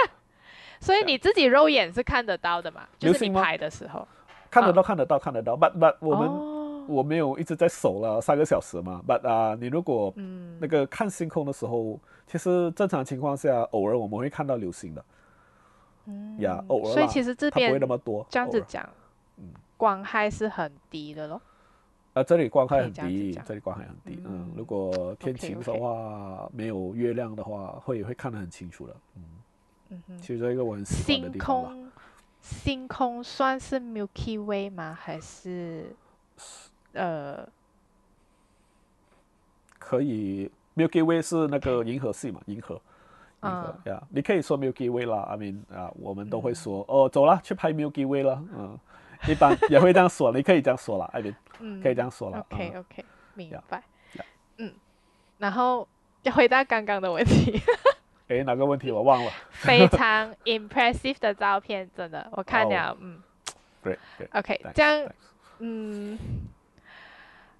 [0.80, 2.82] 所以你自己肉眼是看得到的嘛？
[2.98, 4.06] 就是你拍的时候。
[4.50, 5.56] 看得到，看得到，看得到。
[5.56, 6.54] But but 我们。
[6.86, 10.12] 我没有一直在守了三个小时嘛，But 啊，你如果
[10.60, 15.02] 那个看星空的时候，其实正常情况下，偶尔我们会看到流星的，
[16.06, 18.88] 嗯，呀，偶尔，所以其实这边不会那么多，这样子讲，
[19.36, 19.44] 嗯
[19.76, 21.40] 光害是很低的咯。
[22.12, 24.20] 啊，这里光害很低，这里光害很低。
[24.24, 28.96] 嗯嗯，如果天晴的话，没有月亮的话，会会看得很清楚的。
[29.16, 29.22] 嗯，
[29.88, 31.90] 嗯哼，其实一个我很喜欢的星地方
[32.40, 34.96] 星空算是 Milky Way 吗？
[34.98, 35.96] 还是
[36.92, 37.44] 呃
[39.78, 42.80] 可以，Milky Way 是那个银河系嘛，银河，
[43.44, 48.78] 银河嗯呀你可以说 Milky Way 啦，I mean 啊，我们都会嗯说、哦，走了，去拍 Milky Way 了，嗯，
[49.28, 52.38] 一般也会这样说，你可以这样说了，I mean 嗯，可以这样说了。
[52.50, 53.82] OK 嗯 OK，明白。
[54.58, 54.72] 嗯，
[55.38, 55.86] 然后
[56.22, 57.60] 要回答刚刚的问题，
[58.28, 63.20] 诶，哪个问题我忘了非常 impressive 的照片，真的，我看哦了，嗯
[63.82, 65.12] ？Great，great，，OK，thanks，这样
[65.58, 66.18] 嗯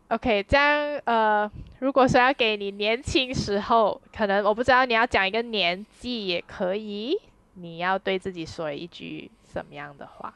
[0.09, 1.51] ，OK，这样呃，
[1.81, 7.19] 如果说要给你年轻时候，可能我不知道你要讲一个年纪也可以，
[7.55, 10.35] 你要对自己说一句什么样的话？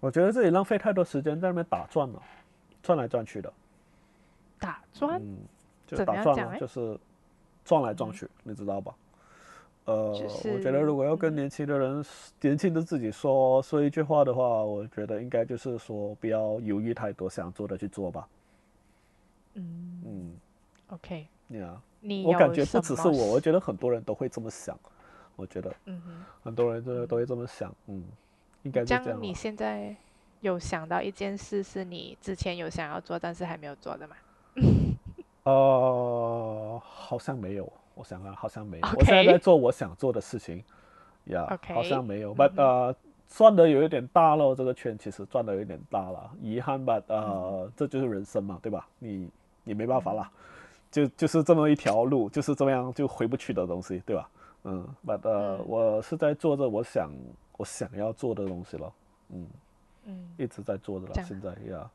[0.00, 2.22] 我觉得自己浪费太多时间在那边打转了，
[2.82, 3.52] 转来转去的，
[4.60, 5.38] 打转，嗯，
[5.86, 6.98] 就打转了，样讲诶就是
[7.64, 8.94] 转来转去，你知道吧？
[9.86, 12.04] 呃，就我觉得如果要跟嗯年轻的人、
[12.40, 18.28] 年轻的自己说说一句话的话，我觉得应该就是说不要犹豫太多，想做的去做吧。
[19.58, 20.36] 嗯嗯
[20.88, 24.78] ，，OK，呀、你我感觉不只是我，我觉得很多人都会这么想。
[25.36, 26.24] 我觉得嗯哼。
[26.42, 28.02] 很多人真的都会这么想，嗯，
[28.62, 29.32] 应该是这这样样，你。
[29.34, 29.94] 现在
[30.40, 34.16] 有想到一件事是你之前有想要做，但是还没有做的吗？
[35.44, 38.86] 呃，好像没有，我想啊，好像没有。
[38.96, 40.62] 我现在在做我想做的事情，
[41.26, 42.32] 呀、好像没有。
[42.32, 42.94] 嗯 but 呃，
[43.28, 48.88] 赚的有一点大了，这个圈其实赚的有点大了，遗憾吧，呃，嗯这就是人生嘛，对吧？
[48.98, 49.30] 你
[49.68, 50.30] 你没办法啦，
[50.90, 54.28] 就就是这么一条路，就是这样就回不去的东西，对吧？
[54.64, 57.10] 嗯，but 呃，嗯我是在做着我想
[57.58, 58.92] 我想要做的东西了，
[59.28, 59.46] 嗯，
[60.06, 61.88] 嗯一直在做着了现在呀。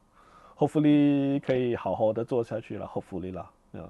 [0.56, 3.90] hopefully 可以好好的做下去了，hopefully 啦，嗯、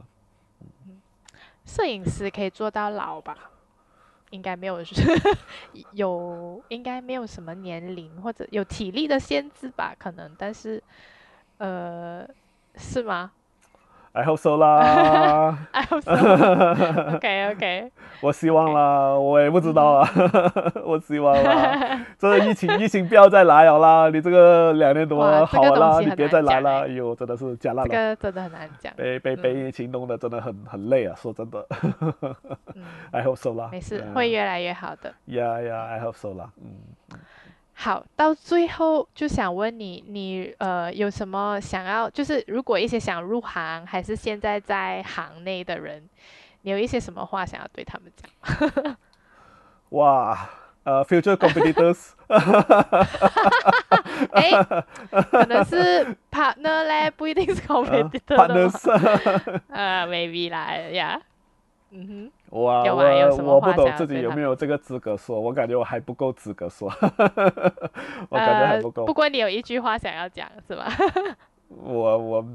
[1.65, 3.37] 摄影师可以做到老吧？
[4.31, 4.79] 应该没有
[5.93, 9.93] 有，应该没有什么年龄或者有体力的限制吧？
[9.99, 10.81] 可能，但是
[11.59, 12.27] 呃，
[12.75, 13.31] 是吗
[14.15, 15.57] I hope so 啦？
[15.73, 16.11] I hope so.
[17.15, 17.91] OK OK，
[18.21, 20.09] 我希望啦，我也不知道啊，
[20.85, 22.05] 我希望啦。
[22.19, 28.93] 这疫情疫情不要再来了啦，你这个两年多好了啦，你别再来了，呦，真的是加烂了，这个真的很难讲。
[28.95, 32.35] 被被被疫情弄得真的很很累啊，说真的嗯
[33.11, 35.11] ，，I hope so 啦，没事，嗯会越来越好的。
[35.25, 37.17] 呀呀，I hope so 啦，嗯，
[37.83, 46.01] 好，到最后就想问你，你呃有什么想要，就是如果一些想入行还是现在在行内的人，
[46.61, 48.95] 你有一些什么话想要对他们讲？
[49.91, 50.49] 哇，
[50.85, 52.11] 呃，future competitors，
[54.31, 54.51] 哎，
[55.29, 61.21] 可能是 partner 嘞，不一定是 competitor 的吗 partners， 呃，maybe 啦呀，
[61.91, 62.31] 嗯哼。
[62.53, 66.87] 哇，有吗有什么我我不懂自己有没有这个资格说，我感觉我还不够资格说，
[68.29, 69.01] 我感觉还不够。
[69.03, 69.05] 呃。
[69.07, 70.87] 不过你有一句话想要讲是吧？
[71.69, 72.45] 我我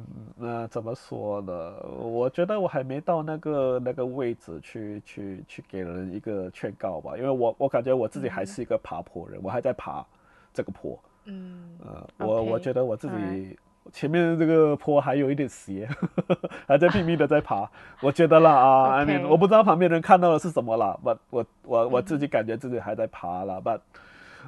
[0.41, 1.75] 呃怎么说呢？
[2.01, 10.07] 我觉得我还没到那个那个位置去去去给人一个劝告吧，因为我我感觉我自己还嗯是一个爬坡人，我还在爬
[10.55, 10.97] 这个坡。
[11.25, 13.59] 嗯呃，我我觉得我自己
[13.93, 15.89] 前面这个坡还有一点斜，
[16.67, 17.69] 还在拼命的在爬。
[18.01, 22.05] 我觉得啦啊， I mean，我不知道旁边人看到的是什么啦我我我嗯。
[22.05, 23.81] 自己感觉自己还在爬啦，but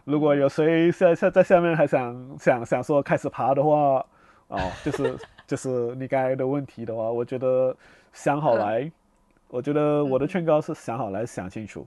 [0.04, 4.04] 如果有谁下下在下面还想想想说开始爬的话，
[4.48, 5.16] 哦，就是
[5.46, 7.76] 就是你刚才的问题的话，我觉得
[8.12, 8.58] 想好嗯。
[8.58, 8.92] 来，
[9.48, 10.28] 我觉得我的嗯。
[10.28, 11.86] 劝告是想好来想清楚，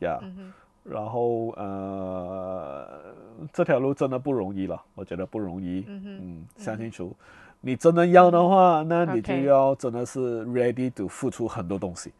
[0.00, 0.52] 呀、嗯哼
[0.84, 3.14] 然后呃，
[3.52, 5.84] 这条路真的不容易了，我觉得不容易。
[5.86, 7.14] 嗯哼嗯，想清楚，
[7.60, 12.12] 你真的要的话，那你就要真的是 ready to 付出很多东西。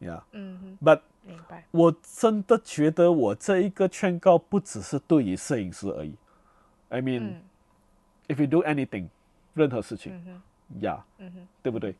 [0.00, 1.64] ，Yeah、嗯哼，but 明白。
[1.70, 6.14] 我真的觉得我这一个劝告不只是对于摄影师而已。
[6.88, 7.42] I mean,、嗯
[8.28, 9.08] if you do anything，
[9.54, 11.94] 任何事情嗯哼呀嗯哼对不对？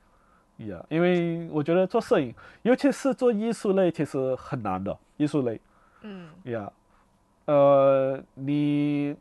[0.69, 4.97] 呀因为我觉得做摄影，尤其是做艺术类，其实很难的。
[5.17, 5.61] 艺术类，
[6.03, 6.29] 嗯。
[6.45, 6.71] 呀
[7.47, 9.17] 呃，你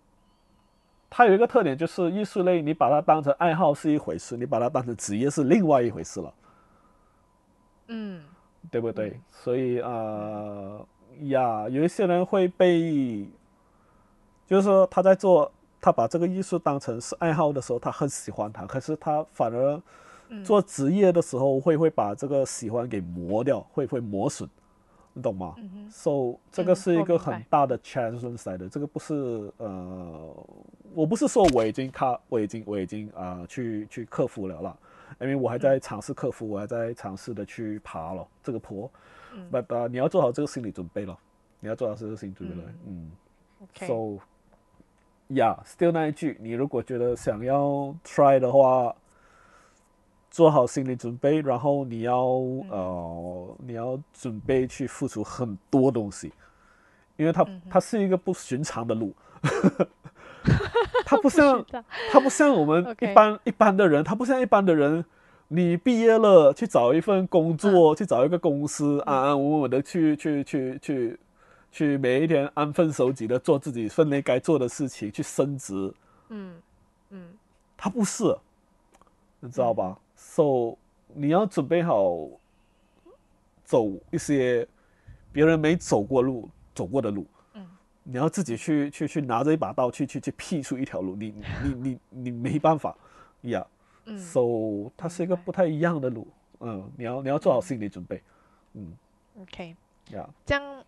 [1.09, 6.33] 它有一个特点，就是艺术类，你把它当成爱好是一回事，你把它当成职业是另外一回事了，
[7.87, 8.23] 嗯。
[8.69, 9.19] 对不对？
[9.31, 10.85] 所以呃
[11.23, 13.27] 呀，有一些人会被，
[14.47, 15.51] 就是说他在做，
[15.81, 19.81] 他把这个艺术当成是爱好的时候，他很喜欢它，可是他反而
[20.29, 20.43] 嗯。
[20.45, 24.47] 做职业的时候会会把这个喜欢给磨掉，会会磨损，
[25.13, 25.89] 你懂吗、嗯哼。
[25.91, 30.35] S o 这个嗯是一个很大的 challenge 来的，这个不是呃，
[30.93, 34.77] 我不是说我已经卡，我已经我已经啊、呃去去克服了啦，
[35.19, 38.89] 因为我还在尝试克服，我还在尝试的去爬了这个坡，
[39.33, 39.49] 嗯。
[39.51, 41.17] But 呃你要做好这个心理准备了，
[41.59, 43.11] 你要做好这个心理准备了，嗯。
[43.61, 44.23] OK，So,
[45.29, 48.95] yeah, still 那一句，你如果觉得想要 try 的话，
[50.31, 53.20] 做好心理准备，然后你要、呃，你
[53.91, 56.31] 要准备去付出很多东西，
[57.17, 59.13] 因为它、它是一个不寻常的路，
[61.05, 65.05] 它不像是的它不像我们 一般一般的人，它不像一般的人，
[65.49, 71.19] 你毕业了去找一份工作，去找一个公司，安安稳稳的去去去去
[71.71, 75.93] 去每一天安分守己的做自己分内该做的事情，去升职。
[76.29, 76.55] 嗯
[77.09, 77.33] 嗯。
[77.77, 78.37] 他不是，
[79.39, 80.77] 你知道吧？So
[81.15, 82.15] 你要准备好
[83.71, 84.67] 走一些
[85.31, 87.25] 别人没走过路走过的路。
[87.53, 87.65] 嗯
[88.03, 92.93] 你要自己去去去拿着一把刀去去去辟出一条路，你你你你没办法
[93.43, 93.65] 呀。
[94.05, 96.27] 嗯 So 它是一个不太一样的路，
[96.59, 98.21] 嗯，你要你要做好心理准备，
[98.73, 98.91] 嗯
[99.39, 99.75] ，OK，
[100.09, 100.27] 呀。
[100.45, 100.83] 这样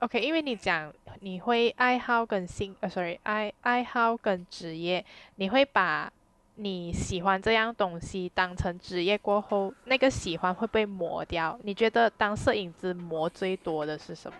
[0.00, 5.04] OK，因为你讲你会爱好跟兴呃，sorry，爱爱好跟职业，
[5.36, 6.12] 你会把
[6.60, 11.56] 你喜欢这样东西当成职业过后，那个喜欢会被磨掉。
[11.62, 14.36] 你觉得当摄影师磨最多的是什么？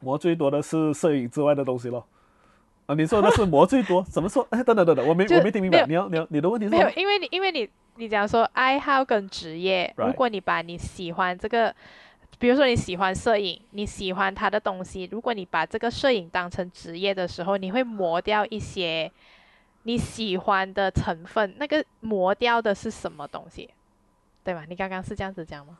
[0.00, 2.04] 磨最多的是摄影之外的东西咯。
[2.86, 4.02] 啊，你说的是磨最多？
[4.02, 4.44] 怎么说？
[4.50, 5.86] 哎，等等等等，我没我没听明白。
[5.86, 6.90] 你要你要你的问题是没有？
[6.96, 11.72] 因为你因为你你讲说爱好跟职业，如果你把你喜欢这个，
[12.40, 19.08] 比如说你喜欢摄影，你喜欢他的东西，如果你把这个摄影当成职业的时候，你会磨掉一些
[19.82, 23.70] 你喜欢的成分，那个磨掉的是什么东西？
[24.42, 24.64] 对吧？
[24.68, 25.78] 你刚刚是这样子讲吗？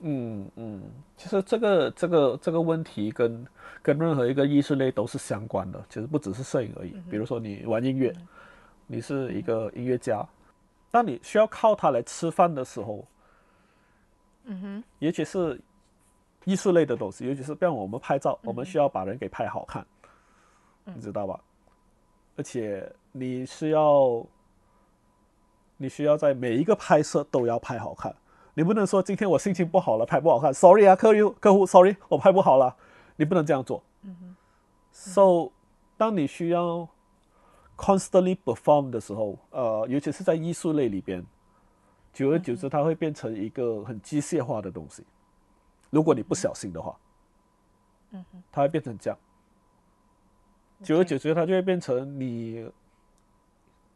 [0.00, 0.82] 嗯嗯，
[1.16, 3.46] 其实这个这个这个问题跟
[3.82, 6.94] 跟任何一个艺术类都是相关的，其实不只是摄影而已。
[7.10, 8.10] 比如说你玩音乐，
[8.86, 10.26] 你是一个音乐家，
[10.90, 13.06] 当你需要靠它来吃饭的时候，
[14.44, 15.60] 嗯哼，尤其是
[16.44, 19.86] 艺术类的东西，尤其是像我们拍照，我们需要把人给拍好看，
[20.84, 21.38] 你知道吧？
[22.36, 24.24] 而且你需要，
[25.76, 28.14] 你需要在每一个拍摄都要拍好看，
[28.54, 32.76] 你不能说今天我心情不好了，拍不好看，sorry 啊，客户客户，sorry，我拍不好了，
[33.16, 33.82] 你不能这样做。
[34.02, 34.36] 嗯
[34.92, 35.52] So，
[35.96, 36.88] 当你需要
[37.76, 41.24] constantly perform 的时候，呃，尤其是在艺术类里边，
[42.12, 45.04] 久而久之，它会变成一个很机械化的东西。
[45.90, 46.98] 如果你不小心的话，
[48.10, 49.18] 嗯它会变成这样。
[50.82, 52.68] 久而久之，它就会变成你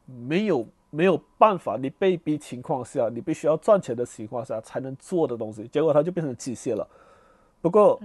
[0.06, 6.86] 没有没有办法，你被逼情况下，你必须要赚钱的情况下才能做的东西，结果它就变成机械了。
[7.60, 8.00] 不过，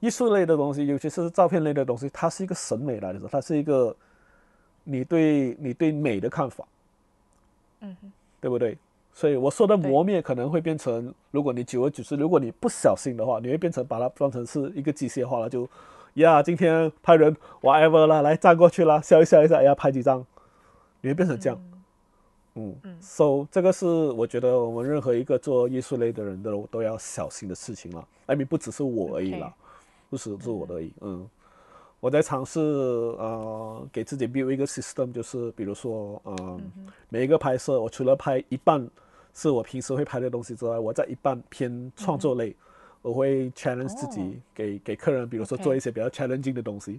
[0.00, 3.94] 艺术类的东西，尤其是照片类的东西，它是一个审美来的，它是一个
[4.84, 6.64] 你对你对美的看法，
[7.80, 7.96] 嗯，
[8.40, 8.76] 对不对？
[9.12, 15.68] 所以我说的磨灭可能会变成，如果你久而久之，如果你不小心的话，你会变成把它当成是一个机械化了，就
[16.14, 20.24] 呀，今天拍人 whatever 啦，来站过去啦，笑一笑一下，哎呀，拍几张，
[21.00, 21.60] 你会变成这样。
[22.54, 28.08] 嗯，so 这个是我觉得我们任何一个做艺术类的人都都要小心的事情了。
[28.26, 29.54] I mean 不只是我而已啦 OK
[30.10, 30.92] 不只是我的而已。
[31.00, 31.28] 嗯，
[32.00, 36.60] 我在尝试呃给自己 build 一个 system，就是比如说嗯
[37.08, 38.84] 每一个拍摄，我除了拍一半
[39.34, 42.56] 是我平时会拍的东西之外，我在一半偏创作类，
[43.02, 46.98] 我会 challenge 自己，给给客人，比如说做一些比较 challenging 的东西。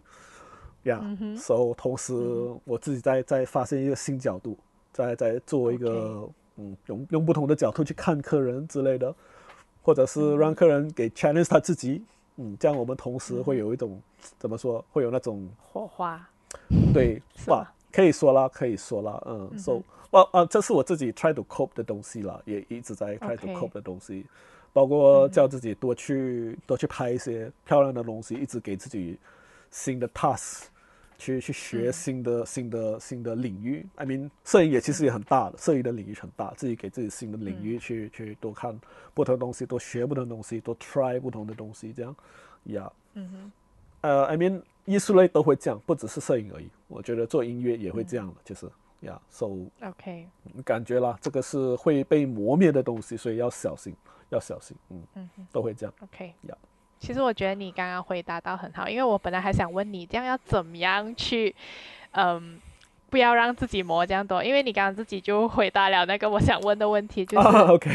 [0.84, 1.04] 呀、
[1.38, 2.14] 所以同时
[2.64, 4.58] 我自己在在发现一个新角度，
[4.92, 9.14] 在在做一个嗯用用不同的角度去看客人之类的，
[9.82, 12.04] 或者是让客人给 challenge 他自己，
[12.38, 14.02] 嗯，这样我们同时会有一种、
[14.38, 16.26] 怎么说，会有那种火花，
[16.94, 19.82] 对哇，可以说啦，可以说啦，嗯，so
[20.12, 24.26] 哇啊，这是我自己 try to cope 的东西啦，也一直在 try to cope 的东西，
[24.74, 29.20] 包括叫自己多去、多去拍一些漂亮的东西，一直给自己
[29.70, 30.64] 新的 task，
[31.20, 33.86] 去去学新的、新的新的领域。
[33.96, 38.76] I mean，摄影也其实也很大的，摄影的领域很大，自己给自己新的领域去、去多看
[39.14, 42.16] 不同的东西，多学不同的东西，多 try 不同的东西，这样，
[42.64, 43.52] 呀、嗯哼，
[44.02, 46.70] 呃，I mean，艺术类都会这样，不只是摄影而已。
[46.88, 48.66] 我觉得做音乐也会这样的，就是
[49.02, 49.46] 呀，so
[49.82, 50.28] OK，
[50.64, 53.94] 感觉啦，这个是会被磨灭的东西，所以要小心，
[54.30, 55.94] 要小心，嗯，嗯都会这样。
[56.00, 56.56] OK，Yeah
[57.00, 61.56] 其实我觉得你刚刚回答到很好，因为我本来还想问你，这样要怎么样去，
[62.12, 62.60] 嗯，
[63.10, 67.48] 不要让自己磨这样多，因为你刚刚自己就回答了那个我想问的问题，就是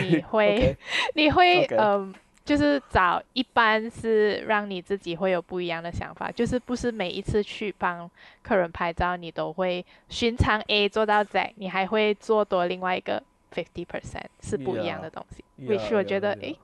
[0.03, 0.77] 你会
[1.15, 2.13] 你会嗯，
[2.45, 8.11] 就是找一般是让你自己会有不一样的想法，就是不是每一次去帮
[8.43, 13.23] 客人拍照，你都会寻常 A 做到 Z，你还会做多另外一个
[13.55, 15.45] fifty percent 是不一样的东西。
[15.67, 16.59] which 我觉得诶，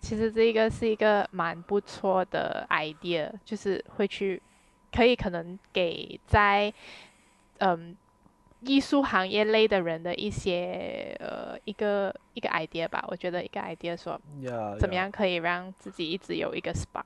[0.00, 4.40] 其实这个是一个蛮不错的 idea，就是会去
[4.92, 6.72] 可以可能给在
[7.58, 7.96] 嗯。
[8.62, 14.20] 艺术行业类的人的一些呃一个一个 idea 吧，我觉得一个 idea 说，
[14.78, 17.04] 怎么样可以让自己一直有一个 spark，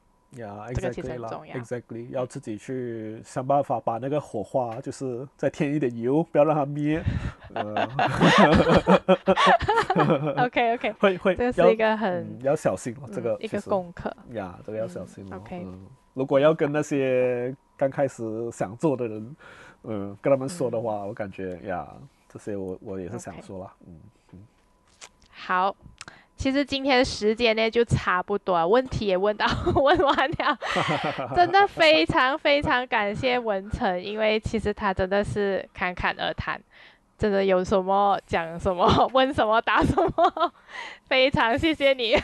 [0.75, 1.55] 这个其实很重要。
[1.57, 7.03] Exactly，要自己去想办法把那个火花，就是再添一点油，不要让它灭。
[10.37, 14.15] OK OK，会会，这是一个很要小心这个一个功课。
[14.33, 15.27] 呀，这个要小心。
[15.33, 15.67] OK，
[16.13, 19.37] 如果要跟那些刚开始想做的人。
[19.87, 21.87] 嗯，跟他们说的话，我感觉呀，
[22.27, 24.01] 这些我我也是想说了，嗯
[24.33, 24.39] 嗯。
[25.31, 25.77] 好，
[26.37, 29.47] 其实今天时间呢就差不多，问题也问到
[29.77, 30.59] 问完了，
[31.35, 36.61] 真的非常非常感谢文成，因为其实他真的是侃侃而谈。
[37.25, 40.53] 真的有什么讲什么， 问什么答什么，
[41.09, 42.15] 非常谢谢你。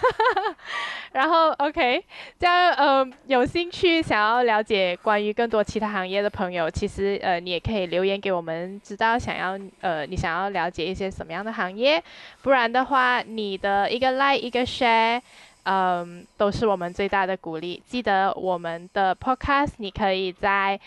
[1.12, 2.04] 然后 OK，
[2.38, 12.04] 这样呃，有兴趣想要了解关于更多其他行业的朋友，其实呃，你也可以留言给我们，知道想要呃，你想要了解一些什么样的行业。
[12.42, 15.18] 不然的话，你的一个 like 一个 share，
[15.62, 17.82] 嗯，都是我们最大的鼓励。
[17.86, 20.78] 记得我们的 podcast，你可以在。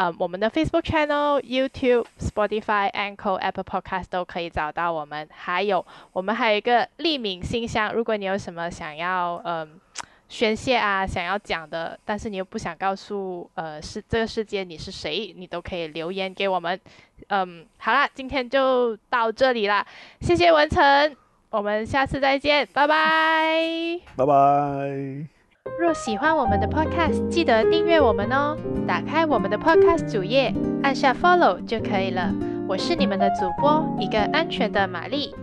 [0.00, 5.28] 呃，我们的 Facebook channel、YouTube、Spotify、Anchor、Apple Podcast 都可以找到我们。
[5.30, 9.78] 还有，我们还有一个匿名信箱，如果你有什么想要嗯
[10.26, 16.80] 宣泄啊，想要讲的，但是你又不想告诉呃是这个世界你是谁，你都可以留言给我们。
[17.28, 19.86] 嗯，好啦，今天就到这里啦，
[20.22, 21.14] 谢谢文成，
[21.50, 25.39] 我们下次再见，拜拜，拜拜。
[25.78, 28.56] 若喜欢我们的 Podcast，记得订阅我们哦。
[28.86, 32.32] 打开我们的 Podcast 主页，按下 Follow 就可以了。
[32.68, 35.34] 我是你们的主播，一个安全的玛丽。